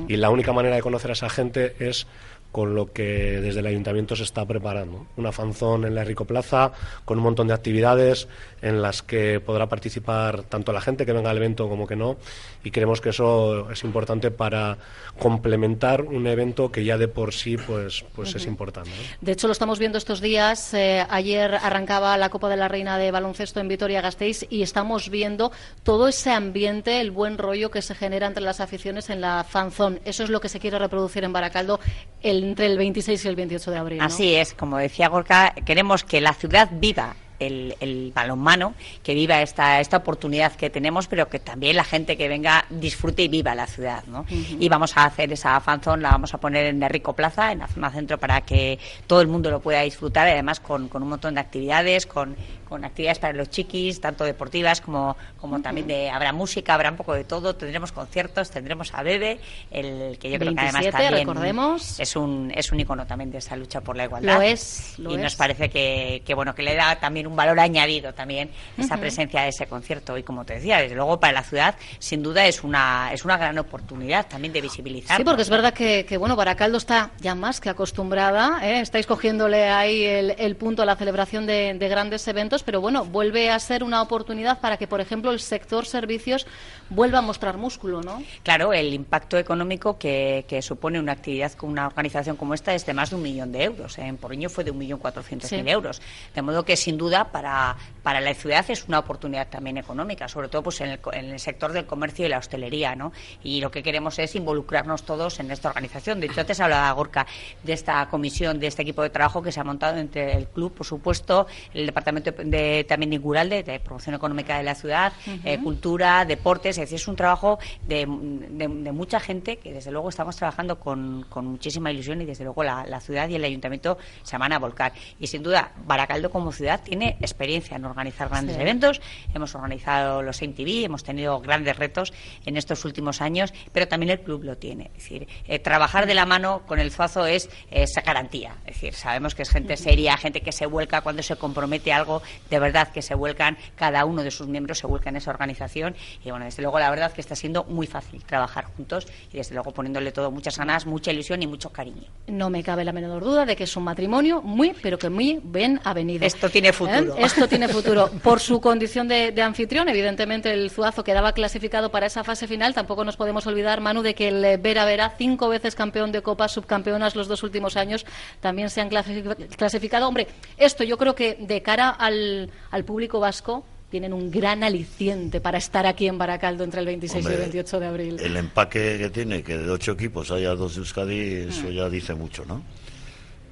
Y 0.09 0.17
la 0.17 0.31
única 0.31 0.53
manera 0.53 0.77
de 0.77 0.83
conocer 0.83 1.11
a 1.11 1.15
esa 1.15 1.31
gente 1.31 1.75
es 1.81 2.07
con 2.53 2.75
lo 2.75 2.93
que 2.93 3.41
desde 3.41 3.61
el 3.61 3.67
ayuntamiento 3.67 4.15
se 4.15 4.23
está 4.23 4.45
preparando. 4.47 5.07
Una 5.17 5.33
fanzón 5.33 5.85
en 5.85 5.95
la 5.95 6.05
Rico 6.05 6.27
Plaza 6.27 6.73
con 7.05 7.19
un 7.19 7.25
montón 7.25 7.49
de 7.49 7.55
actividades 7.55 8.29
en 8.61 8.83
las 8.83 9.03
que 9.03 9.41
podrá 9.41 9.69
participar 9.69 10.43
tanto 10.45 10.73
la 10.73 10.81
gente 10.81 11.07
que 11.07 11.13
venga 11.13 11.31
al 11.31 11.39
evento 11.39 11.69
como 11.69 11.87
que 11.87 11.97
no 11.97 12.19
y 12.65 12.71
creemos 12.71 13.01
que 13.01 13.11
eso 13.11 13.71
es 13.71 13.83
importante 13.85 14.31
para 14.31 14.79
complementar 15.19 16.03
un 16.03 16.27
evento 16.27 16.71
que 16.73 16.85
ya 16.85 16.99
de 16.99 17.09
por 17.09 17.33
sí 17.33 17.57
pues 17.57 18.05
pues 18.15 18.35
es 18.35 18.47
importante. 18.47 18.91
¿no? 18.91 18.97
De 19.21 19.33
hecho, 19.33 19.47
lo 19.47 19.53
estamos 19.53 19.79
viendo 19.79 19.99
estos 19.99 20.21
días. 20.21 20.75
Eh, 20.75 21.05
ayer 21.11 21.55
arrancaba 21.55 22.17
la 22.17 22.29
Copa 22.29 22.49
de 22.49 22.57
la 22.57 22.69
Reina 22.69 22.99
de 22.99 23.11
Baloncesto 23.11 23.61
en 23.61 23.69
Vitoria-Gasteiz 23.69 24.47
y 24.51 24.63
estamos 24.63 25.09
viendo 25.11 25.53
todo 25.83 26.09
ese 26.09 26.31
ambiente, 26.31 27.01
el 27.01 27.11
buen 27.11 27.39
rollo 27.39 27.71
que 27.71 27.83
se 27.83 27.95
genera 27.95 28.27
entre 28.27 28.43
las 28.43 28.61
aficiones 28.61 29.11
en 29.11 29.21
la 29.21 29.45
fanzón. 29.49 30.01
Eso 30.05 30.25
es 30.25 30.31
lo 30.31 30.41
que 30.41 30.49
se 30.49 30.59
quiere 30.61 30.79
reproducir 30.79 31.25
en 31.25 31.33
Baracaldo 31.33 31.79
el- 32.23 32.45
entre 32.45 32.67
el 32.67 32.79
26 32.79 33.25
y 33.25 33.29
el 33.29 33.37
28 33.37 33.71
de 33.71 33.79
abril. 33.79 33.99
¿no? 33.99 34.05
Así 34.05 34.35
es, 34.35 34.55
como 34.55 34.79
decía 34.79 35.09
Gorka, 35.09 35.55
queremos 35.65 36.05
que 36.05 36.21
la 36.21 36.33
ciudad 36.35 36.69
viva 36.73 37.15
el, 37.47 37.77
el 37.81 38.13
balonmano, 38.15 38.75
que 39.03 39.15
viva 39.15 39.43
esta, 39.43 39.81
esta 39.81 39.99
oportunidad 39.99 40.53
que 40.55 40.71
tenemos, 40.71 41.07
pero 41.09 41.29
que 41.29 41.39
también 41.39 41.77
la 41.77 41.85
gente 41.85 42.17
que 42.17 42.29
venga 42.29 42.65
disfrute 42.71 43.23
y 43.23 43.29
viva 43.29 43.55
la 43.55 43.67
ciudad. 43.67 44.05
¿no? 44.07 44.25
Y 44.29 44.69
vamos 44.69 44.97
a 44.97 45.05
hacer 45.05 45.33
esa 45.33 45.59
fanzón, 45.61 46.03
la 46.03 46.11
vamos 46.11 46.35
a 46.35 46.39
poner 46.39 46.67
en 46.67 46.81
Rico 46.89 47.15
Plaza, 47.15 47.53
en 47.53 47.61
la 47.61 47.69
zona 47.69 47.91
centro, 47.91 48.19
para 48.19 48.41
que 48.43 48.79
todo 49.07 49.21
el 49.21 49.29
mundo 49.29 49.51
lo 49.51 49.61
pueda 49.61 49.83
disfrutar, 49.83 50.29
además 50.29 50.61
con, 50.61 50.89
con 50.89 51.03
un 51.03 51.11
montón 51.11 51.35
de 51.35 51.41
actividades, 51.41 52.07
con, 52.07 52.37
con 52.73 52.87
actividades 52.87 53.19
para 53.19 53.35
los 53.35 53.51
chiquis, 53.51 54.01
tanto 54.01 54.25
deportivas 54.25 54.81
como, 54.81 55.15
como 55.39 55.61
también 55.61 55.87
de 55.87 56.09
habrá 56.09 56.33
música, 56.33 56.73
habrá 56.73 56.91
un 56.91 56.97
poco 56.97 57.13
de 57.13 57.25
todo, 57.25 57.55
tendremos 57.55 57.93
conciertos, 57.93 58.51
tendremos 58.51 58.95
a 58.95 59.03
Bebe, 59.03 59.39
el 59.71 60.17
que 60.19 60.31
yo 60.31 60.39
creo 60.39 60.55
que 60.55 60.61
además 60.61 60.81
27, 60.81 60.91
también 60.91 61.29
recordemos. 61.29 62.01
es 62.01 62.17
un 62.17 62.51
es 62.55 62.73
un 62.73 62.81
icono 62.81 63.07
también 63.07 63.31
de 63.31 63.39
esa 63.39 63.57
lucha 63.57 63.83
por 63.83 63.95
la 63.95 64.05
igualdad. 64.05 64.37
Lo 64.37 64.41
es, 64.41 64.95
lo 64.97 65.13
y 65.13 65.19
nos 65.19 65.37
parece 65.37 65.69
que, 65.69 66.23
que, 66.25 66.33
bueno 66.33 66.55
que 66.55 66.63
le 66.63 66.75
da 66.75 66.97
también 66.97 67.27
un 67.27 67.37
valor 67.37 67.61
añadido 67.61 68.15
también 68.15 68.51
esa 68.79 68.97
presencia 68.97 69.43
de 69.43 69.49
ese 69.49 69.67
concierto 69.67 70.17
y 70.17 70.23
como 70.23 70.47
te 70.47 70.55
decía, 70.55 70.79
desde 70.79 70.95
luego 70.95 71.21
para 71.21 71.35
la 71.35 71.43
ciudad 71.43 71.75
sin 71.99 72.23
duda 72.23 72.47
es 72.47 72.65
una 72.65 73.11
es 73.13 73.27
una 73.27 73.37
gran 73.37 73.59
oportunidad 73.59 74.27
también 74.29 74.55
de 74.55 74.63
visibilizar. 74.63 75.19
Sí, 75.19 75.25
porque 75.25 75.43
es 75.43 75.51
verdad 75.51 75.75
que, 75.75 76.07
que, 76.07 76.17
bueno, 76.17 76.37
Baracaldo 76.37 76.79
está 76.79 77.11
ya 77.21 77.35
más 77.35 77.61
que 77.61 77.69
acostumbrada. 77.69 78.61
¿eh? 78.63 78.81
Estáis 78.81 79.07
cogiéndole 79.07 79.69
ahí 79.69 80.05
el, 80.05 80.35
el 80.39 80.57
punto 80.57 80.83
a 80.83 80.87
la 80.87 80.97
celebración 80.97 81.45
de, 81.45 81.75
de 81.75 81.89
grandes 81.89 82.27
eventos, 82.29 82.62
pero 82.63 82.81
bueno, 82.81 83.05
vuelve 83.05 83.51
a 83.51 83.59
ser 83.59 83.83
una 83.85 84.03
oportunidad 84.03 84.61
para 84.61 84.77
que, 84.77 84.87
por 84.87 85.01
ejemplo, 85.01 85.31
el 85.31 85.41
sector 85.41 85.87
servicios 85.87 86.47
vuelva 86.91 87.19
a 87.19 87.23
mostrar 87.23 87.57
músculo, 87.57 88.03
¿no? 88.03 88.23
Claro, 88.43 88.73
el 88.73 88.93
impacto 88.93 89.39
económico 89.39 89.99
que, 89.99 90.45
que 90.49 90.61
supone 90.63 90.99
una 91.01 91.13
actividad 91.13 91.53
con 91.53 91.71
una 91.71 91.87
organización 91.87 92.37
como 92.37 92.55
esta 92.55 92.75
es 92.75 92.85
de 92.87 92.93
más 92.95 93.11
de 93.11 93.17
un 93.17 93.23
millón 93.23 93.51
de 93.53 93.65
euros. 93.65 93.99
¿eh? 93.99 94.03
En 94.07 94.17
Porriño 94.17 94.49
fue 94.51 94.65
de 94.65 94.71
un 94.71 94.79
millón 94.79 94.99
cuatrocientos 94.99 95.51
mil 95.53 95.69
euros. 95.69 96.01
De 96.35 96.43
modo 96.43 96.65
que, 96.65 96.77
sin 96.77 96.99
duda, 96.99 97.31
para, 97.33 97.77
para 98.03 98.21
la 98.21 98.35
ciudad 98.35 98.65
es 98.69 98.87
una 98.89 98.99
oportunidad 98.99 99.49
también 99.49 99.79
económica, 99.79 100.29
sobre 100.29 100.49
todo 100.49 100.63
pues 100.63 100.81
en 100.83 100.91
el, 100.91 100.99
co- 100.99 101.13
en 101.13 101.27
el 101.31 101.41
sector 101.41 101.73
del 101.73 101.87
comercio 101.87 102.27
y 102.27 102.29
la 102.29 102.39
hostelería. 102.39 102.95
¿no? 102.95 103.13
Y 103.43 103.61
lo 103.61 103.71
que 103.71 103.83
queremos 103.83 104.19
es 104.19 104.35
involucrarnos 104.35 105.05
todos 105.05 105.41
en 105.41 105.51
esta 105.51 105.69
organización. 105.69 106.21
De 106.21 106.27
hecho, 106.27 106.41
antes 106.41 106.61
hablaba 106.61 106.91
Gorka 106.93 107.27
de 107.63 107.73
esta 107.73 108.07
comisión, 108.09 108.61
de 108.61 108.67
este 108.67 108.83
equipo 108.83 109.03
de 109.03 109.11
trabajo 109.11 109.43
que 109.43 109.51
se 109.53 109.61
ha 109.61 109.65
montado 109.65 109.99
entre 109.99 110.37
el 110.37 110.47
club, 110.49 110.73
por 110.73 110.87
supuesto, 110.87 111.47
el 111.73 111.87
departamento 111.87 112.33
de, 112.33 112.45
también 112.89 113.11
de 113.11 113.17
Inguralde, 113.17 113.63
de 113.63 113.81
promoción 113.81 114.15
económica 114.15 114.57
de 114.57 114.63
la 114.63 114.75
ciudad, 114.75 115.13
eh, 115.45 115.59
cultura, 115.63 116.25
deportes. 116.25 116.77
Es 116.79 116.83
decir, 116.83 116.97
es 116.97 117.09
un 117.09 117.17
trabajo 117.17 117.59
de, 117.87 118.07
de- 118.07 118.69
de 118.69 118.93
mucha 118.93 119.21
gente 119.21 119.57
que, 119.57 119.73
desde 119.73 119.91
luego, 119.91 120.09
estamos 120.09 120.37
trabajando 120.37 120.79
con, 120.79 121.25
con 121.29 121.47
muchísima 121.47 121.91
ilusión 121.91 122.21
y, 122.21 122.25
desde 122.25 122.45
luego, 122.45 122.63
la, 122.65 122.85
la 122.87 123.01
ciudad 123.01 123.29
y 123.29 123.35
el 123.37 123.45
ayuntamiento 123.45 123.99
se 124.23 124.37
van 124.39 124.53
a 124.53 124.59
volcar. 124.59 124.93
Y, 125.19 125.27
sin 125.27 125.43
duda, 125.43 125.73
Baracaldo 125.87 126.31
como 126.31 126.53
ciudad 126.53 126.81
tiene 126.83 127.17
experiencia 127.21 127.77
en 127.77 127.85
organizar 127.85 128.29
grandes 128.29 128.57
Sí. 128.57 128.63
eventos. 128.63 129.01
Hemos 129.35 129.55
organizado 129.55 130.23
los 130.23 130.41
MTV, 130.43 130.85
hemos 130.85 131.05
tenido 131.05 131.41
grandes 131.41 131.77
retos 131.77 132.13
en 132.45 132.57
estos 132.57 132.85
últimos 132.85 133.21
años, 133.21 133.53
pero 133.73 133.89
también 133.89 134.11
el 134.11 134.21
club 134.21 134.45
lo 134.45 134.57
tiene. 134.59 134.91
Es 134.97 135.03
decir, 135.05 135.29
eh, 135.47 135.59
trabajar 135.59 136.07
de 136.07 136.15
la 136.15 136.27
mano 136.27 136.63
con 136.67 136.79
el 136.79 136.91
Zuazo 136.91 137.27
es 137.27 137.49
esa 137.71 138.01
garantía. 138.03 138.57
Es 138.67 138.75
decir, 138.75 138.95
sabemos 138.95 139.35
que 139.35 139.43
es 139.43 139.51
gente 139.51 139.77
seria, 139.77 140.17
gente 140.17 140.41
que 140.41 140.53
se 140.53 140.67
vuelca 140.67 141.01
cuando 141.01 141.23
se 141.23 141.37
compromete 141.37 141.93
a 141.93 141.97
algo, 141.99 142.23
de 142.51 142.59
verdad 142.59 142.89
que 142.89 143.03
se 143.03 143.15
vuelcan, 143.15 143.57
cada 143.77 144.05
uno 144.05 144.23
de 144.23 144.31
sus 144.31 144.47
miembros 144.49 144.79
se 144.79 144.87
vuelca 144.87 145.11
en 145.11 145.17
esa 145.17 145.31
organización. 145.31 145.95
Y 146.25 146.31
bueno, 146.31 146.45
desde 146.45 146.63
luego, 146.63 146.79
la 146.79 146.91
verdad 146.91 147.13
que 147.13 147.21
está 147.21 147.35
siendo 147.37 147.65
muy 147.65 147.87
fácil 147.87 148.23
trabajar 148.25 148.65
juntos 148.77 149.07
y, 149.33 149.37
desde 149.37 149.55
luego, 149.55 149.73
poniéndole 149.73 150.13
todo 150.13 150.31
muchas 150.31 150.57
ganas, 150.59 150.87
mucha 150.87 151.11
ilusión 151.13 151.43
y 151.43 151.47
mucho 151.47 151.71
cariño. 151.71 152.05
No 152.27 152.51
me 152.51 152.63
cabe 152.63 152.85
la 152.85 152.93
menor 152.93 153.23
duda 153.23 153.45
de 153.47 153.57
que 153.57 153.65
es 153.65 153.77
un 153.77 153.85
matrimonio 153.85 154.43
muy, 154.43 154.75
pero 154.83 154.99
que 154.99 155.11
muy 155.11 155.41
bien 155.43 155.81
avenido. 155.85 156.25
Esto 156.25 156.49
tiene 156.49 156.73
futuro. 156.73 157.17
¿Eh? 157.17 157.23
Esto 157.25 157.49
tiene 157.49 157.69
futuro. 157.69 158.11
Por 158.23 158.41
su 158.41 158.61
condición 158.61 159.09
de, 159.09 159.33
de 159.33 159.43
anfitrión, 159.43 159.89
evidentemente 159.89 160.53
el 160.53 160.71
Zuazo 160.71 161.05
quedaba 161.05 161.33
clasificado 161.33 161.91
para 161.91 162.07
esa 162.07 162.25
fase 162.25 162.47
final. 162.47 162.75
Tampoco 162.75 163.05
nos 163.05 163.17
podemos 163.17 163.47
olvidar, 163.47 163.81
Manu, 163.81 164.03
de 164.03 164.15
que 164.15 164.29
el 164.29 164.59
Vera 164.59 164.85
Vera, 164.85 165.15
cinco 165.19 165.49
veces 165.49 165.75
campeón 165.75 166.13
de 166.13 166.23
Copa, 166.23 166.49
subcampeonas 166.49 167.17
los 167.17 167.29
dos 167.29 167.43
últimos 167.43 167.77
años, 167.77 168.05
también 168.41 168.71
se 168.71 168.81
han 168.81 168.91
clasifi- 168.91 169.49
clasificado. 169.57 170.09
Hombre, 170.09 170.27
esto 170.57 170.85
yo 170.85 170.97
creo 170.99 171.15
que 171.15 171.37
de 171.41 171.63
cara 171.63 171.91
al, 171.91 172.22
al 172.71 172.85
público 172.85 173.21
vasco 173.21 173.65
tienen 173.91 174.13
un 174.15 174.31
gran 174.31 174.65
aliciente 174.65 175.41
para 175.41 175.59
estar 175.59 175.85
aquí 175.87 176.07
en 176.09 176.17
Baracaldo 176.17 176.65
entre 176.65 176.81
el 176.81 176.87
26 176.87 177.25
y 177.25 177.29
el 177.29 177.39
28 177.39 177.81
de 177.81 177.87
abril. 177.87 178.17
El 178.21 178.37
empaque 178.39 178.97
que 178.99 179.11
tiene, 179.11 179.43
que 179.43 179.59
de 179.59 179.71
ocho 179.71 179.93
equipos 179.93 180.31
haya 180.31 180.55
dos 180.55 180.75
de 180.77 180.81
Euskadi, 180.81 181.21
eso 181.51 181.65
Mm. 181.69 181.73
ya 181.73 181.91
dice 181.91 182.15
mucho, 182.15 182.45
¿no? 182.47 182.63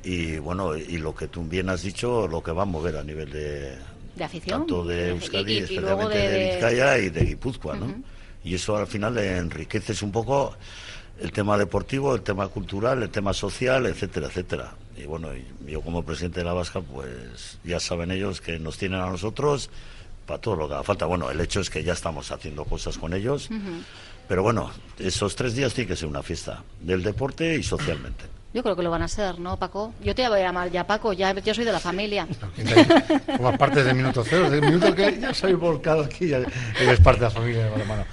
Y 0.02 0.38
bueno, 0.38 0.76
y 0.76 0.96
lo 0.96 1.14
que 1.14 1.28
tú 1.28 1.42
bien 1.44 1.68
has 1.68 1.82
dicho, 1.82 2.26
lo 2.26 2.42
que 2.42 2.52
va 2.52 2.62
a 2.62 2.66
mover 2.66 2.96
a 2.96 3.02
nivel 3.04 3.30
de, 3.30 3.74
De 4.16 4.24
afición. 4.24 4.60
tanto 4.60 4.82
de 4.84 5.10
Euskadi, 5.10 5.52
y- 5.52 5.56
y 5.56 5.78
luego 5.78 6.02
especialmente 6.10 6.18
de- 6.18 6.28
de, 6.38 6.50
Vizcaya 6.54 6.98
y 6.98 7.10
de 7.10 7.24
Guipúzcoa, 7.26 7.76
¿no? 7.76 7.94
Y 8.42 8.54
eso 8.54 8.76
al 8.78 8.86
final 8.86 9.14
le 9.16 9.36
enriqueces 9.36 10.00
un 10.02 10.10
poco 10.10 10.56
el 11.20 11.32
tema 11.32 11.58
deportivo, 11.58 12.14
el 12.14 12.22
tema 12.22 12.48
cultural, 12.48 13.02
el 13.02 13.10
tema 13.10 13.34
social, 13.34 13.84
etcétera, 13.84 14.28
etcétera. 14.28 14.72
Y 15.02 15.06
bueno, 15.06 15.28
y 15.34 15.44
yo 15.70 15.80
como 15.80 16.02
presidente 16.04 16.40
de 16.40 16.44
la 16.46 16.52
Vasca, 16.52 16.80
pues 16.80 17.58
ya 17.64 17.80
saben 17.80 18.10
ellos 18.10 18.40
que 18.40 18.58
nos 18.58 18.76
tienen 18.78 19.00
a 19.00 19.06
nosotros 19.08 19.70
para 20.26 20.40
todo 20.40 20.56
lo 20.56 20.68
que 20.68 20.74
haga 20.74 20.82
falta. 20.82 21.06
Bueno, 21.06 21.30
el 21.30 21.40
hecho 21.40 21.60
es 21.60 21.70
que 21.70 21.82
ya 21.82 21.92
estamos 21.92 22.30
haciendo 22.32 22.64
cosas 22.64 22.98
con 22.98 23.14
ellos, 23.14 23.48
pero 24.28 24.42
bueno, 24.42 24.70
esos 24.98 25.34
tres 25.36 25.54
días 25.54 25.72
tiene 25.74 25.88
que 25.88 25.96
ser 25.96 26.08
una 26.08 26.22
fiesta 26.22 26.62
del 26.80 27.02
deporte 27.02 27.56
y 27.56 27.62
socialmente. 27.62 28.24
Yo 28.52 28.64
creo 28.64 28.74
que 28.74 28.82
lo 28.82 28.90
van 28.90 29.02
a 29.02 29.06
ser, 29.08 29.38
¿no, 29.38 29.56
Paco? 29.58 29.94
Yo 30.02 30.12
te 30.12 30.28
voy 30.28 30.40
a 30.40 30.42
llamar 30.42 30.72
ya 30.72 30.84
Paco, 30.84 31.12
ya 31.12 31.32
yo 31.32 31.54
soy 31.54 31.64
de 31.64 31.70
la 31.70 31.78
familia. 31.78 32.26
Como 33.36 33.56
parte 33.56 33.84
del 33.84 33.94
minuto 33.94 34.24
cero, 34.28 34.50
del 34.50 34.60
minuto 34.62 34.92
que 34.92 35.20
ya 35.20 35.32
soy 35.32 35.52
volcado 35.52 36.02
aquí, 36.02 36.26
ya 36.30 36.38
eres 36.80 36.98
parte 36.98 37.20
de 37.20 37.26
la 37.26 37.30
familia 37.30 37.64
de 37.66 37.70
balonmano. 37.70 38.04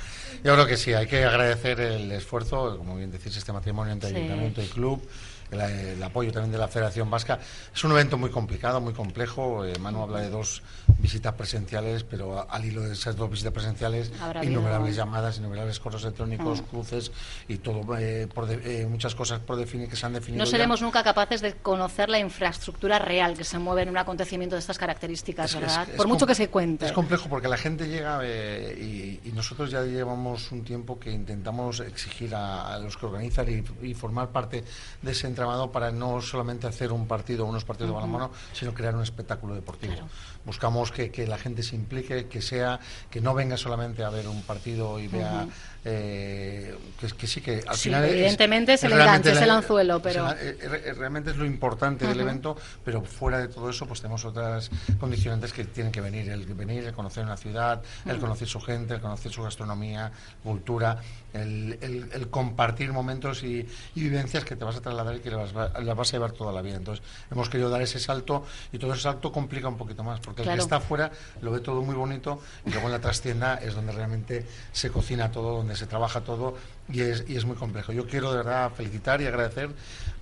Yo 0.44 0.54
creo 0.54 0.68
que 0.68 0.78
sí, 0.78 0.94
hay 0.94 1.08
que 1.08 1.24
agradecer 1.26 1.80
el 1.80 2.12
esfuerzo, 2.12 2.78
como 2.78 2.96
bien 2.96 3.10
decís, 3.10 3.36
este 3.36 3.52
matrimonio 3.52 3.92
entre 3.94 4.12
Sí. 4.12 4.16
ayuntamiento 4.16 4.62
y 4.62 4.68
club, 4.68 5.02
el, 5.52 5.60
el 5.62 6.04
apoyo 6.04 6.32
también 6.32 6.52
de 6.52 6.58
la 6.58 6.68
Federación 6.68 7.10
Vasca. 7.10 7.40
Es 7.74 7.84
un 7.84 7.92
evento 7.92 8.18
muy 8.18 8.30
complicado, 8.30 8.82
muy 8.82 8.94
complejo. 8.94 9.66
Eh, 9.66 9.78
Manu 9.80 10.02
habla 10.04 10.20
de 10.22 10.30
dos 10.30 10.62
visitas 11.00 11.34
presenciales, 11.34 12.04
pero 12.04 12.50
al 12.50 12.66
hilo 12.66 12.82
de 12.82 12.94
esas 12.94 13.16
dos 13.16 13.30
visitas 13.30 13.54
presenciales, 13.54 14.12
Habrá 14.22 14.44
innumerables 14.44 14.90
habido- 14.92 15.06
llamadas, 15.06 15.38
innumerables 15.38 15.80
correos 15.80 16.04
electrónicos, 16.04 16.62
Mm. 16.62 16.66
cruces 16.66 17.12
y 17.48 17.58
todo, 17.58 17.98
eh, 17.98 18.28
por 18.34 18.46
de- 18.48 18.82
eh, 18.82 18.86
muchas 18.88 19.16
cosas 19.16 19.40
por 19.40 19.56
definir 19.58 19.90
que 19.90 19.96
se 19.96 20.06
han 20.06 20.14
definido. 20.14 20.40
No 20.44 20.46
ya. 20.46 20.52
seremos 20.52 20.82
nunca 20.82 21.04
capaces 21.04 21.42
de 21.42 21.54
conocer 21.54 22.10
la 22.10 22.20
infraestructura 22.20 23.00
real 23.00 23.38
que 23.38 23.44
se 23.44 23.60
mueve 23.60 23.84
en 23.84 23.90
un 23.90 23.98
acontecimiento 23.98 24.56
de 24.56 24.60
estas 24.60 24.78
características, 24.78 25.54
Es- 25.54 25.60
¿verdad? 25.62 25.84
es- 25.84 25.90
es 25.90 25.96
Por 25.96 26.08
mucho 26.08 26.26
que 26.28 26.36
se 26.36 26.50
cuente. 26.50 26.86
Es 26.86 26.92
complejo 26.92 27.30
porque 27.30 27.48
la 27.48 27.58
gente 27.58 27.88
llega 27.88 28.20
eh, 28.24 28.76
y, 29.24 29.30
y 29.30 29.32
nosotros 29.34 29.72
ya 29.72 29.82
llevamos 29.84 30.52
un 30.52 30.64
tiempo 30.64 31.00
que 31.00 31.12
intentamos 31.12 31.80
exigir 31.80 32.34
a, 32.36 32.74
a 32.76 32.80
los 32.80 32.98
que 32.98 33.06
organizan 33.06 33.48
y, 33.82 33.88
y 33.88 33.94
formar 33.94 34.30
parte 34.30 34.64
de 35.02 35.12
ese 35.12 35.28
entramado 35.38 35.72
para 35.72 35.92
no 35.92 36.20
solamente 36.20 36.66
hacer 36.66 36.92
un 36.92 37.08
partido 37.08 37.46
o 37.46 37.50
unos 37.50 37.64
partidos 37.64 37.92
Ujú. 37.92 38.00
de 38.02 38.08
balonmano, 38.08 38.34
sino 38.54 38.74
crear 38.74 38.96
un 38.96 39.04
espectáculo 39.04 39.54
deportivo. 39.54 39.94
Claro. 39.94 40.10
Buscamos 40.44 40.92
que, 40.92 41.12
que 41.12 41.28
la 41.28 41.38
gente 41.38 41.62
se 41.62 41.76
implique, 41.76 42.26
que 42.26 42.42
sea, 42.42 42.80
que 43.12 43.22
no 43.22 43.36
venga 43.36 43.56
solamente 43.56 44.04
a 44.04 44.10
ver 44.10 44.28
un 44.28 44.42
partido 44.42 44.98
y 45.00 45.08
vea 45.08 45.46
eh, 45.86 46.57
que, 47.00 47.08
que 47.08 47.28
sí 47.28 47.42
que 47.42 47.64
al 47.68 47.76
Sí, 47.76 47.84
final 47.90 48.06
es- 48.06 48.12
evidentemente 48.12 48.74
es 48.74 48.84
el 48.84 48.92
realmente 48.92 49.30
enganche, 49.30 49.40
es 49.40 49.44
el 49.44 49.50
anzuelo, 49.52 50.02
pero- 50.02 50.32
es 50.32 50.42
el- 50.64 50.96
realmente 50.96 51.32
es 51.32 51.38
lo 51.38 51.46
importante 51.46 52.08
del 52.08 52.20
evento, 52.20 52.58
pero 52.84 53.02
fuera 53.04 53.40
de 53.40 53.48
todo 53.48 53.70
eso, 53.70 53.86
pues 53.86 54.02
tenemos 54.02 54.24
otras 54.26 54.70
condicionantes 55.00 55.54
que 55.54 55.66
tienen 55.66 55.92
que 55.92 56.02
venir. 56.02 56.30
El 56.30 56.46
venir, 56.46 56.84
el 56.86 56.94
conocer 56.94 57.24
una 57.24 57.38
ciudad, 57.38 57.82
el 58.06 58.18
conocer 58.20 58.48
su 58.48 58.60
gente, 58.60 58.96
el 58.96 59.02
conocer 59.02 59.32
su 59.32 59.44
gastronomía, 59.44 60.12
cultura, 60.44 60.98
el, 61.34 61.78
el- 61.82 62.10
el 62.14 62.30
compartir 62.30 62.92
momentos 62.94 63.44
y, 63.44 63.68
y 63.96 64.02
vivencias 64.02 64.44
que 64.46 64.56
te 64.56 64.64
vas 64.64 64.76
a 64.78 64.82
trasladar 64.82 65.16
y 65.16 65.20
que 65.20 65.30
las, 65.32 65.56
va- 65.56 65.70
las 65.80 65.96
vas 65.96 66.10
a 66.10 66.12
llevar 66.14 66.32
toda 66.32 66.52
la 66.52 66.62
vida. 66.62 66.78
Entonces, 66.78 67.04
hemos 67.32 67.50
querido 67.50 67.70
dar 67.70 67.82
ese 67.82 68.00
salto 68.00 68.46
y 68.72 68.78
todo 68.80 68.94
ese 68.94 69.04
salto 69.04 69.32
complica 69.32 69.68
un 69.68 69.78
poquito 69.78 70.04
más, 70.04 70.20
porque 70.20 70.42
el 70.44 70.50
que 70.50 70.56
está 70.56 70.78
afuera 70.78 71.12
lo 71.42 71.52
ve 71.52 71.60
todo 71.60 71.82
muy 71.82 71.96
bonito 71.96 72.42
y 72.66 72.72
luego 72.72 72.88
en 72.88 72.94
la 72.94 73.00
trastienda 73.00 73.56
es 73.56 73.76
donde 73.76 73.92
realmente 73.92 74.46
se 74.72 74.90
cocina 74.90 75.32
todo, 75.32 75.58
donde 75.58 75.76
se 75.76 75.86
trabaja 75.86 76.22
todo 76.22 76.58
y 76.90 77.02
es, 77.02 77.26
y 77.28 77.36
es 77.36 77.46
muy 77.46 77.56
complejo. 77.56 77.92
Yo 77.92 78.08
quiero 78.08 78.32
de 78.32 78.38
verdad 78.38 78.72
felicitar 78.72 79.22
y 79.22 79.26
agradecer 79.26 79.70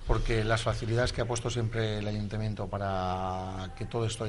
porque 0.06 0.44
las 0.44 0.62
facilidades 0.62 1.12
que 1.12 1.20
ha 1.20 1.24
puesto 1.24 1.50
siempre 1.50 1.98
el 1.98 2.06
ayuntamiento 2.06 2.66
para 2.68 3.70
que 3.76 3.86
todo 3.86 4.06
esto 4.06 4.26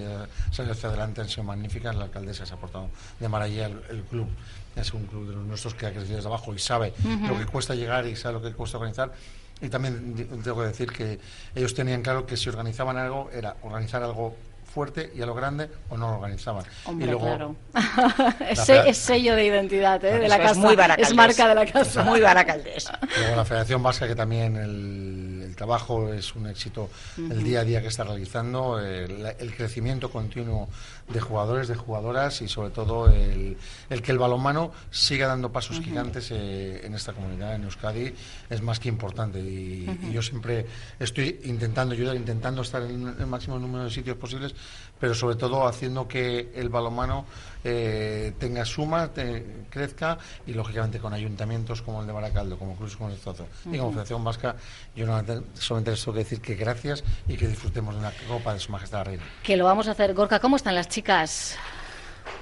salga 0.51 0.71
hacia 0.73 0.89
adelante 0.89 1.21
han 1.21 1.29
sido 1.29 1.43
magníficas. 1.43 1.95
La 1.95 2.05
alcaldesa 2.05 2.45
se 2.45 2.53
ha 2.53 2.57
portado 2.57 2.89
de 3.19 3.29
maravilla, 3.29 3.67
el, 3.67 3.81
el 3.89 4.01
club 4.03 4.27
es 4.75 4.93
un 4.93 5.05
club 5.05 5.27
de 5.29 5.35
los 5.35 5.45
nuestros 5.45 5.73
que 5.73 5.85
ha 5.87 5.91
crecido 5.91 6.15
desde 6.17 6.27
abajo 6.29 6.53
y 6.53 6.59
sabe 6.59 6.93
Ujú. 7.03 7.27
lo 7.27 7.37
que 7.39 7.45
cuesta 7.45 7.73
llegar 7.75 8.05
y 8.07 8.15
sabe 8.15 8.35
lo 8.35 8.41
que 8.41 8.51
cuesta 8.53 8.77
organizar. 8.77 9.11
Y 9.59 9.69
también 9.69 10.13
tengo 10.43 10.61
que 10.61 10.67
decir 10.67 10.91
que 10.91 11.19
ellos 11.55 11.73
tenían 11.73 12.03
claro 12.03 12.27
que 12.27 12.37
si 12.37 12.47
organizaban 12.49 12.95
algo 12.97 13.29
era 13.33 13.55
organizar 13.63 14.03
algo 14.03 14.35
fuerte 14.77 15.11
y 15.15 15.23
a 15.23 15.25
lo 15.25 15.33
grande 15.33 15.71
o 15.89 15.97
no 15.97 16.07
lo 16.07 16.15
organizaban. 16.17 16.63
Hombre, 16.85 17.07
y 17.07 17.09
luego, 17.09 17.25
claro. 17.25 17.55
es, 18.47 18.69
es 18.69 18.97
sello 18.99 19.33
de 19.35 19.43
identidad 19.43 20.05
¿eh? 20.05 20.19
de 20.19 20.29
la 20.29 20.35
es 20.35 20.41
casa. 20.41 20.59
muy 20.59 20.75
Baracaldes. 20.75 21.07
es 21.09 21.15
marca 21.15 21.47
de 21.47 21.55
la 21.55 21.65
casa. 21.65 22.03
Muy 22.03 22.21
Baracaldes. 22.21 22.91
Luego 23.17 23.35
la 23.37 23.43
Federación 23.45 23.81
Vasca, 23.81 24.07
que 24.07 24.13
también 24.13 24.55
el 24.55 25.16
trabajo 25.57 26.13
es 26.13 26.35
un 26.35 26.47
éxito, 26.47 26.89
el 27.17 27.43
día 27.43 27.61
a 27.61 27.63
día 27.65 27.81
que 27.81 27.87
está 27.87 28.03
realizando, 28.03 28.79
el, 28.79 29.25
el 29.37 29.55
crecimiento 29.55 30.09
continuo 30.09 30.69
de 31.09 31.19
jugadores, 31.19 31.67
de 31.67 31.75
jugadoras 31.75 32.41
y 32.41 32.47
sobre 32.47 32.69
todo 32.69 33.09
el, 33.09 33.57
el 33.89 34.01
que 34.01 34.11
el 34.11 34.19
balonmano 34.19 34.71
siga 34.91 35.27
dando 35.27 35.51
pasos 35.51 35.79
gigantes 35.79 36.29
eh, 36.31 36.85
en 36.85 36.93
esta 36.93 37.13
comunidad, 37.13 37.55
en 37.55 37.63
Euskadi, 37.63 38.13
es 38.49 38.61
más 38.61 38.79
que 38.79 38.89
importante. 38.89 39.39
Y, 39.39 39.89
y 40.09 40.13
yo 40.13 40.21
siempre 40.21 40.65
estoy 40.99 41.39
intentando 41.45 41.95
ayudar, 41.95 42.15
intentando 42.15 42.61
estar 42.61 42.83
en 42.83 43.15
el 43.19 43.27
máximo 43.27 43.57
número 43.57 43.85
de 43.85 43.89
sitios 43.89 44.17
posibles, 44.17 44.53
pero 44.99 45.13
sobre 45.15 45.35
todo 45.35 45.67
haciendo 45.67 46.07
que 46.07 46.51
el 46.55 46.69
balonmano 46.69 47.25
eh, 47.63 48.33
tenga 48.39 48.63
suma, 48.65 49.09
te- 49.13 49.65
crezca 49.69 50.17
y 50.45 50.53
lógicamente 50.53 50.99
con 50.99 51.13
ayuntamientos 51.13 51.81
como 51.81 52.01
el 52.01 52.07
de 52.07 52.13
Baracaldo, 52.13 52.57
como 52.57 52.75
Cruz 52.75 52.95
como 52.95 53.09
el 53.09 53.17
Zozo 53.17 53.47
y 53.65 53.77
como 53.77 53.91
Federación 53.91 54.23
Vasca, 54.23 54.55
yo 54.95 55.05
no, 55.05 55.21
solamente 55.53 55.91
les 55.91 55.99
tengo 56.01 56.13
que 56.13 56.19
decir 56.23 56.41
que 56.41 56.55
gracias 56.55 57.03
y 57.27 57.35
que 57.35 57.47
disfrutemos 57.47 57.93
de 57.95 57.99
una 57.99 58.11
copa 58.27 58.53
de 58.53 58.59
Su 58.59 58.71
Majestad 58.71 58.99
la 58.99 59.03
Reina. 59.03 59.23
Que 59.43 59.57
lo 59.57 59.65
vamos 59.65 59.87
a 59.87 59.91
hacer. 59.91 60.13
Gorka, 60.13 60.39
¿cómo 60.39 60.55
están 60.55 60.75
las 60.75 60.87
chicas? 60.87 61.55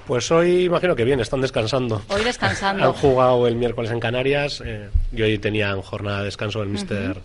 Pues 0.06 0.30
hoy 0.30 0.64
imagino 0.64 0.94
que 0.94 1.04
bien, 1.04 1.20
están 1.20 1.40
descansando. 1.40 2.02
Hoy 2.08 2.22
descansando. 2.22 2.84
Han 2.84 2.92
jugado 2.92 3.46
el 3.48 3.56
miércoles 3.56 3.90
en 3.90 4.00
Canarias 4.00 4.62
eh, 4.64 4.88
y 5.12 5.22
hoy 5.22 5.38
tenían 5.38 5.82
jornada 5.82 6.18
de 6.20 6.26
descanso. 6.26 6.62
El 6.62 6.68
mister 6.68 7.20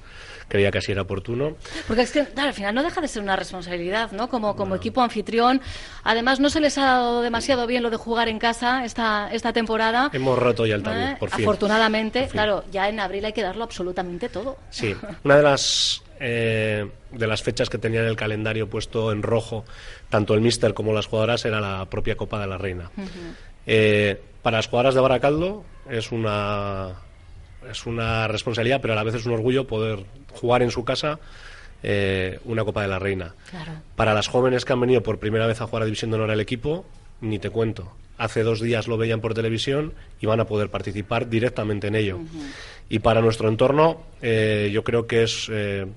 creía 0.47 0.69
que 0.69 0.79
así 0.79 0.91
era 0.91 1.03
oportuno. 1.03 1.55
Porque 1.87 2.01
es 2.01 2.11
que, 2.11 2.25
claro, 2.25 2.49
al 2.49 2.53
final 2.53 2.75
no 2.75 2.83
deja 2.83 2.99
de 2.99 3.07
ser 3.07 3.21
una 3.23 3.37
responsabilidad, 3.37 4.11
¿no? 4.11 4.29
Como, 4.29 4.55
como 4.57 4.75
equipo 4.75 5.01
anfitrión. 5.01 5.61
Además, 6.03 6.41
no 6.41 6.49
se 6.49 6.59
les 6.59 6.77
ha 6.77 6.85
dado 6.85 7.21
demasiado 7.21 7.67
bien 7.67 7.83
lo 7.83 7.89
de 7.89 7.95
jugar 7.97 8.27
en 8.27 8.37
casa 8.37 8.83
esta, 8.83 9.29
esta 9.31 9.53
temporada. 9.53 10.09
Hemos 10.11 10.37
roto 10.37 10.65
ya 10.65 10.75
el 10.75 10.83
tabú, 10.83 10.97
¿eh? 10.97 11.15
por 11.19 11.29
fin. 11.29 11.45
Afortunadamente, 11.45 12.19
Por 12.21 12.29
fin. 12.29 12.33
claro, 12.33 12.65
ya 12.69 12.89
en 12.89 12.99
abril 12.99 13.23
hay 13.23 13.33
que 13.33 13.43
darlo 13.43 13.63
absolutamente 13.63 14.27
todo. 14.27 14.57
Sí, 14.71 14.93
una 15.23 15.37
de 15.37 15.43
las 15.43 16.01
eh, 16.23 16.87
de 17.11 17.27
las 17.27 17.41
fechas 17.41 17.69
que 17.69 17.79
tenía 17.79 18.01
en 18.01 18.05
el 18.05 18.15
calendario 18.15 18.69
puesto 18.69 19.11
en 19.11 19.23
rojo, 19.23 19.65
tanto 20.09 20.35
el 20.35 20.41
míster 20.41 20.75
como 20.75 20.93
las 20.93 21.07
jugadoras, 21.07 21.43
era 21.45 21.59
la 21.59 21.85
propia 21.85 22.15
Copa 22.15 22.39
de 22.39 22.47
la 22.47 22.59
Reina. 22.59 22.91
Eh, 23.65 24.21
para 24.43 24.57
las 24.57 24.67
jugadoras 24.67 24.93
de 24.93 25.01
Baracaldo 25.01 25.65
es 25.89 26.11
una 26.11 26.89
es 27.69 27.85
una 27.85 28.27
responsabilidad, 28.27 28.81
pero 28.81 28.93
a 28.93 28.95
la 28.95 29.03
vez 29.03 29.15
es 29.15 29.25
un 29.25 29.33
orgullo 29.33 29.65
poder 29.65 30.05
jugar 30.33 30.61
en 30.61 30.71
su 30.71 30.83
casa 30.85 31.19
eh, 31.81 32.39
una 32.45 32.63
Copa 32.63 32.83
de 32.83 32.87
la 32.87 32.99
Reina. 32.99 33.33
Claro. 33.49 33.73
Para 33.95 34.13
las 34.13 34.27
jóvenes 34.27 34.63
que 34.63 34.73
han 34.73 34.79
venido 34.79 35.01
por 35.01 35.17
primera 35.17 35.47
vez 35.47 35.59
a 35.61 35.65
jugar 35.65 35.83
a 35.83 35.85
División 35.85 36.11
de 36.11 36.17
Honor 36.17 36.31
al 36.31 36.39
equipo, 36.39 36.85
ni 37.21 37.39
te 37.39 37.49
cuento. 37.49 37.91
Hace 38.21 38.43
dos 38.43 38.61
días 38.61 38.87
lo 38.87 38.99
veían 38.99 39.19
por 39.19 39.33
televisión 39.33 39.93
y 40.19 40.27
van 40.27 40.39
a 40.39 40.45
poder 40.45 40.69
participar 40.69 41.27
directamente 41.27 41.87
en 41.87 41.95
ello. 41.95 42.19
Y 42.87 42.99
para 42.99 43.19
nuestro 43.19 43.49
entorno, 43.49 44.03
eh, 44.21 44.69
yo 44.71 44.83
creo 44.83 45.07
que 45.07 45.23
es 45.23 45.47
eh, 45.51 45.87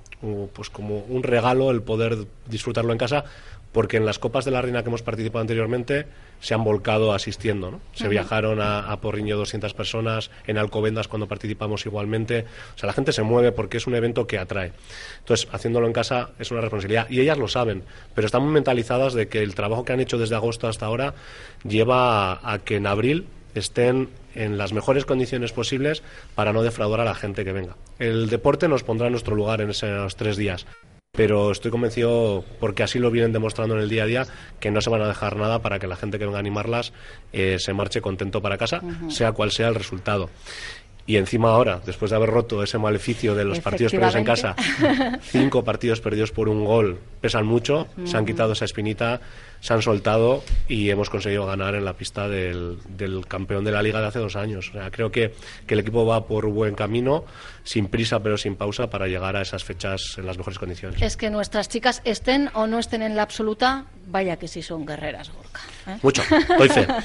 pues 0.54 0.70
como 0.70 1.00
un 1.00 1.22
regalo 1.22 1.70
el 1.70 1.82
poder 1.82 2.16
disfrutarlo 2.48 2.92
en 2.92 2.98
casa, 2.98 3.26
porque 3.72 3.96
en 3.96 4.06
las 4.06 4.18
Copas 4.18 4.44
de 4.44 4.52
la 4.52 4.62
Reina 4.62 4.82
que 4.82 4.88
hemos 4.88 5.02
participado 5.02 5.40
anteriormente 5.40 6.06
se 6.40 6.54
han 6.54 6.62
volcado 6.62 7.12
asistiendo. 7.12 7.72
¿no? 7.72 7.80
Se 7.92 8.06
viajaron 8.06 8.60
a, 8.60 8.92
a 8.92 9.00
Porriño 9.00 9.36
200 9.36 9.74
personas, 9.74 10.30
en 10.46 10.58
Alcobendas 10.58 11.08
cuando 11.08 11.26
participamos 11.26 11.84
igualmente. 11.84 12.44
O 12.76 12.78
sea, 12.78 12.86
la 12.86 12.92
gente 12.92 13.12
se 13.12 13.22
mueve 13.22 13.50
porque 13.50 13.78
es 13.78 13.86
un 13.88 13.96
evento 13.96 14.28
que 14.28 14.38
atrae. 14.38 14.72
Entonces, 15.18 15.48
haciéndolo 15.50 15.88
en 15.88 15.92
casa 15.92 16.30
es 16.38 16.52
una 16.52 16.60
responsabilidad. 16.60 17.10
Y 17.10 17.20
ellas 17.20 17.36
lo 17.36 17.48
saben, 17.48 17.82
pero 18.14 18.26
están 18.26 18.46
mentalizadas 18.46 19.12
de 19.14 19.26
que 19.26 19.42
el 19.42 19.56
trabajo 19.56 19.84
que 19.84 19.92
han 19.92 20.00
hecho 20.00 20.18
desde 20.18 20.36
agosto 20.36 20.68
hasta 20.68 20.86
ahora 20.86 21.14
lleva 21.66 22.13
a, 22.14 22.52
a 22.52 22.58
que 22.58 22.76
en 22.76 22.86
abril 22.86 23.26
estén 23.54 24.08
en 24.34 24.58
las 24.58 24.72
mejores 24.72 25.04
condiciones 25.04 25.52
posibles 25.52 26.02
para 26.34 26.52
no 26.52 26.62
defraudar 26.62 27.00
a 27.00 27.04
la 27.04 27.14
gente 27.14 27.44
que 27.44 27.52
venga. 27.52 27.76
El 27.98 28.28
deporte 28.28 28.68
nos 28.68 28.82
pondrá 28.82 29.06
en 29.06 29.12
nuestro 29.12 29.36
lugar 29.36 29.60
en 29.60 29.70
esos 29.70 30.16
tres 30.16 30.36
días 30.36 30.66
pero 31.14 31.52
estoy 31.52 31.70
convencido, 31.70 32.44
porque 32.58 32.82
así 32.82 32.98
lo 32.98 33.10
vienen 33.10 33.32
demostrando 33.32 33.76
en 33.76 33.82
el 33.82 33.88
día 33.88 34.02
a 34.02 34.06
día, 34.06 34.26
que 34.58 34.70
no 34.70 34.80
se 34.80 34.90
van 34.90 35.00
a 35.02 35.08
dejar 35.08 35.36
nada 35.36 35.60
para 35.60 35.78
que 35.78 35.86
la 35.86 35.96
gente 35.96 36.18
que 36.18 36.24
venga 36.24 36.38
a 36.38 36.40
animarlas 36.40 36.92
eh, 37.32 37.56
se 37.60 37.72
marche 37.72 38.00
contento 38.00 38.42
para 38.42 38.58
casa, 38.58 38.82
sea 39.08 39.32
cual 39.32 39.52
sea 39.52 39.68
el 39.68 39.76
resultado. 39.76 40.28
Y 41.06 41.16
encima 41.16 41.50
ahora, 41.50 41.80
después 41.84 42.10
de 42.10 42.16
haber 42.16 42.30
roto 42.30 42.62
ese 42.62 42.78
maleficio 42.78 43.34
de 43.34 43.44
los 43.44 43.60
partidos 43.60 43.92
perdidos 43.92 44.14
en 44.14 44.24
casa, 44.24 44.56
cinco 45.22 45.62
partidos 45.62 46.00
perdidos 46.00 46.32
por 46.32 46.48
un 46.48 46.64
gol 46.64 46.98
pesan 47.20 47.46
mucho, 47.46 47.88
se 48.04 48.16
han 48.16 48.24
quitado 48.24 48.52
esa 48.52 48.64
espinita, 48.64 49.20
se 49.60 49.72
han 49.72 49.80
soltado 49.80 50.42
y 50.68 50.90
hemos 50.90 51.08
conseguido 51.08 51.46
ganar 51.46 51.74
en 51.74 51.86
la 51.86 51.94
pista 51.94 52.28
del, 52.28 52.78
del 52.88 53.26
campeón 53.26 53.64
de 53.64 53.72
la 53.72 53.82
liga 53.82 54.00
de 54.00 54.06
hace 54.08 54.18
dos 54.18 54.36
años. 54.36 54.68
O 54.68 54.72
sea, 54.72 54.90
creo 54.90 55.10
que, 55.10 55.34
que 55.66 55.74
el 55.74 55.80
equipo 55.80 56.04
va 56.04 56.26
por 56.26 56.46
buen 56.48 56.74
camino, 56.74 57.24
sin 57.64 57.88
prisa 57.88 58.20
pero 58.20 58.36
sin 58.36 58.56
pausa, 58.56 58.88
para 58.88 59.06
llegar 59.06 59.36
a 59.36 59.42
esas 59.42 59.64
fechas 59.64 60.16
en 60.18 60.26
las 60.26 60.36
mejores 60.36 60.58
condiciones. 60.58 61.00
Es 61.00 61.16
que 61.16 61.30
nuestras 61.30 61.70
chicas 61.70 62.02
estén 62.04 62.50
o 62.52 62.66
no 62.66 62.78
estén 62.78 63.00
en 63.00 63.16
la 63.16 63.22
absoluta, 63.22 63.86
vaya 64.06 64.36
que 64.36 64.48
sí 64.48 64.60
son 64.60 64.84
guerreras, 64.84 65.30
Gorka. 65.32 65.60
¿eh? 65.86 65.98
Mucho, 66.02 66.22
doy 66.58 66.68
fe. 66.68 66.86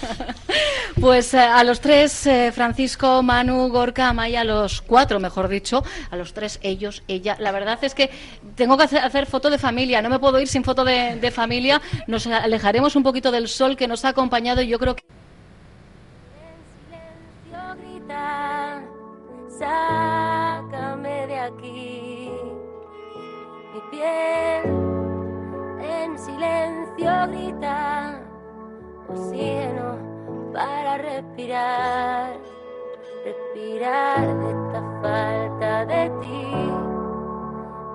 Pues 1.00 1.34
eh, 1.34 1.40
a 1.40 1.64
los 1.64 1.80
tres, 1.80 2.26
eh, 2.26 2.52
Francisco, 2.52 3.24
Manu, 3.24 3.70
Gorka, 3.70 3.89
Maya, 4.14 4.42
a 4.42 4.44
los 4.44 4.82
cuatro, 4.82 5.20
mejor 5.20 5.48
dicho, 5.48 5.84
a 6.10 6.16
los 6.16 6.34
tres, 6.34 6.60
ellos, 6.62 7.04
ella. 7.08 7.36
La 7.40 7.52
verdad 7.52 7.78
es 7.82 7.94
que 7.94 8.10
tengo 8.56 8.78
que 8.78 8.84
hacer, 8.84 9.26
foto 9.26 9.50
de 9.50 9.58
familia, 9.58 10.02
no 10.02 10.10
me 10.10 10.20
puedo 10.20 10.40
ir 10.40 10.48
sin 10.48 10.64
foto 10.64 10.84
de, 10.84 11.32
familia. 11.32 11.82
Nos 12.08 12.28
alejaremos 12.28 12.96
un 12.96 13.04
poquito 13.04 13.32
del 13.32 13.48
sol 13.48 13.76
que 13.76 13.88
nos 13.88 14.06
ha 14.06 14.10
acompañado 14.10 14.62
y 14.62 14.68
yo 14.68 14.80
creo 14.80 14.96
que. 14.96 15.04
silencio 17.50 17.76
grita, 17.78 18.82
sácame 19.60 21.28
de 21.28 21.40
aquí. 21.40 22.32
Mi 23.74 23.82
piel 23.92 24.64
en 25.82 26.18
silencio 26.18 27.28
grita, 27.28 28.20
para 30.54 30.98
respirar, 30.98 32.38
respirar 33.24 34.22
de 34.22 34.50
esta 34.50 34.82
falta 35.02 35.86
de 35.86 36.10
ti, 36.22 36.52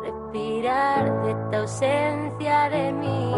respirar 0.03 1.23
de 1.23 1.31
esta 1.31 1.59
ausencia 1.59 2.69
de 2.71 2.93
mí, 2.93 3.35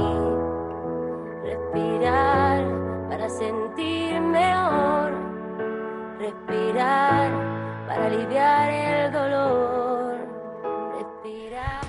respirar 1.44 2.64
para 3.08 3.28
sentir 3.28 4.20
mejor, 4.20 5.12
respirar 6.18 7.30
para 7.86 8.06
aliviar 8.06 8.70
el 8.70 9.12
dolor. 9.12 9.95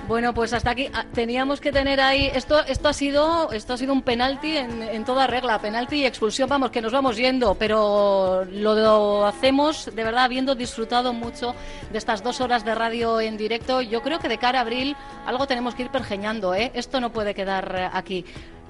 Bueno, 0.08 0.32
pues 0.32 0.54
hasta 0.54 0.70
aquí 0.70 0.88
ah, 0.94 1.04
teníamos 1.12 1.60
que 1.60 1.70
tener 1.70 2.00
ahí 2.00 2.30
esto 2.34 2.64
esto 2.64 2.88
ha 2.88 2.94
sido 2.94 3.52
esto 3.52 3.74
ha 3.74 3.76
sido 3.76 3.92
un 3.92 4.00
penalti 4.00 4.56
en, 4.56 4.82
en 4.82 5.04
toda 5.04 5.26
regla, 5.26 5.60
penalti 5.60 5.96
y 5.96 6.06
expulsión, 6.06 6.48
vamos 6.48 6.70
que 6.70 6.80
nos 6.80 6.92
vamos 6.92 7.18
yendo, 7.18 7.54
pero 7.56 8.46
lo, 8.50 9.26
hacemos 9.26 9.94
de 9.94 10.04
verdad 10.04 10.24
habiendo 10.24 10.54
disfrutado 10.54 11.12
mucho 11.12 11.54
de 11.92 11.98
estas 11.98 12.22
dos 12.22 12.40
horas 12.40 12.64
de 12.64 12.74
radio 12.74 13.20
en 13.20 13.36
directo. 13.36 13.82
Yo 13.82 14.00
creo 14.00 14.18
que 14.18 14.30
de 14.30 14.38
cara 14.38 14.60
a 14.60 14.62
abril 14.62 14.96
algo 15.26 15.46
tenemos 15.46 15.74
que 15.74 15.82
ir 15.82 15.90
pergeñando, 15.90 16.54
¿eh? 16.54 16.70
Esto 16.72 17.00
no 17.00 17.12
puede 17.12 17.34
quedar 17.34 17.74
eh, 17.76 17.90
aquí. 17.92 18.24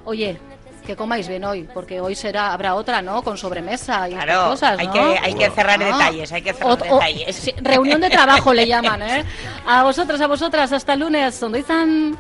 Oye, 0.05 0.41
que 0.89 0.97
comáis 0.97 1.29
bien 1.29 1.45
hoy, 1.45 1.69
porque 1.75 2.01
hoy 2.01 2.15
será 2.15 2.51
habrá 2.55 2.75
otra, 2.75 3.03
¿no? 3.03 3.21
Con 3.23 3.37
sobremesa 3.37 4.09
y 4.09 4.15
Claro, 4.15 4.49
cosas, 4.49 4.79
hay 4.79 4.89
que, 4.89 4.99
hay 5.23 5.35
que 5.35 5.51
cerrar 5.51 5.79
Ah. 5.83 5.85
detalles, 5.85 6.33
hay 6.33 6.41
que 6.41 6.55
cerrar 6.55 6.73
o- 6.73 6.77
detalles. 6.77 7.37
sí, 7.37 7.55
reunión 7.59 8.01
de 8.01 8.09
trabajo 8.09 8.55
le 8.55 8.67
llaman, 8.67 9.03
¿eh? 9.03 9.23
A 9.67 9.83
vosotras, 9.83 10.19
a 10.23 10.27
vosotras, 10.27 10.73
hasta 10.73 10.95
el 10.95 11.01
lunes, 11.01 11.39
donde 11.39 11.59
están. 11.59 12.17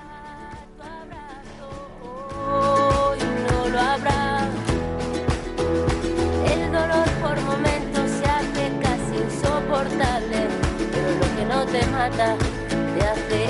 Hoy 2.46 3.18
no 3.50 3.68
lo 3.70 3.80
habrá. 3.80 4.40
El 6.52 6.70
dolor 6.70 7.08
por 7.22 7.40
momentos 7.40 8.10
se 8.10 8.24
hace 8.26 8.70
casi 8.82 9.16
insoportable, 9.24 10.46
pero 10.92 11.10
lo 11.10 11.36
que 11.36 11.44
no 11.46 11.64
te 11.72 11.86
mata 11.86 12.36
te 12.98 13.06
hace 13.06 13.44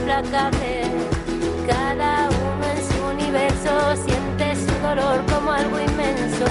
implacable. 0.00 1.11
Dolor 4.94 5.24
como 5.26 5.50
algo 5.50 5.80
inmenso. 5.80 6.46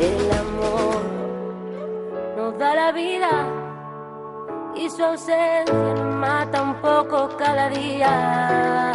El 0.00 0.32
amor 0.44 1.02
nos 2.36 2.58
da 2.58 2.74
la 2.74 2.92
vida 2.92 3.46
y 4.74 4.90
su 4.90 5.02
ausencia 5.04 5.72
nos 5.72 6.14
mata 6.16 6.62
un 6.62 6.74
poco 6.80 7.36
cada 7.36 7.68
día. 7.68 8.92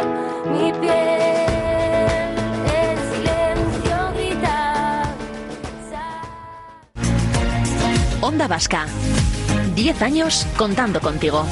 Mi 0.52 0.72
piel 0.72 2.36
en 2.80 2.96
silencio 3.10 3.96
grita. 4.14 5.02
Onda 8.20 8.46
Vasca. 8.46 8.86
10 9.74 10.02
años 10.02 10.46
contando 10.56 11.00
contigo. 11.00 11.46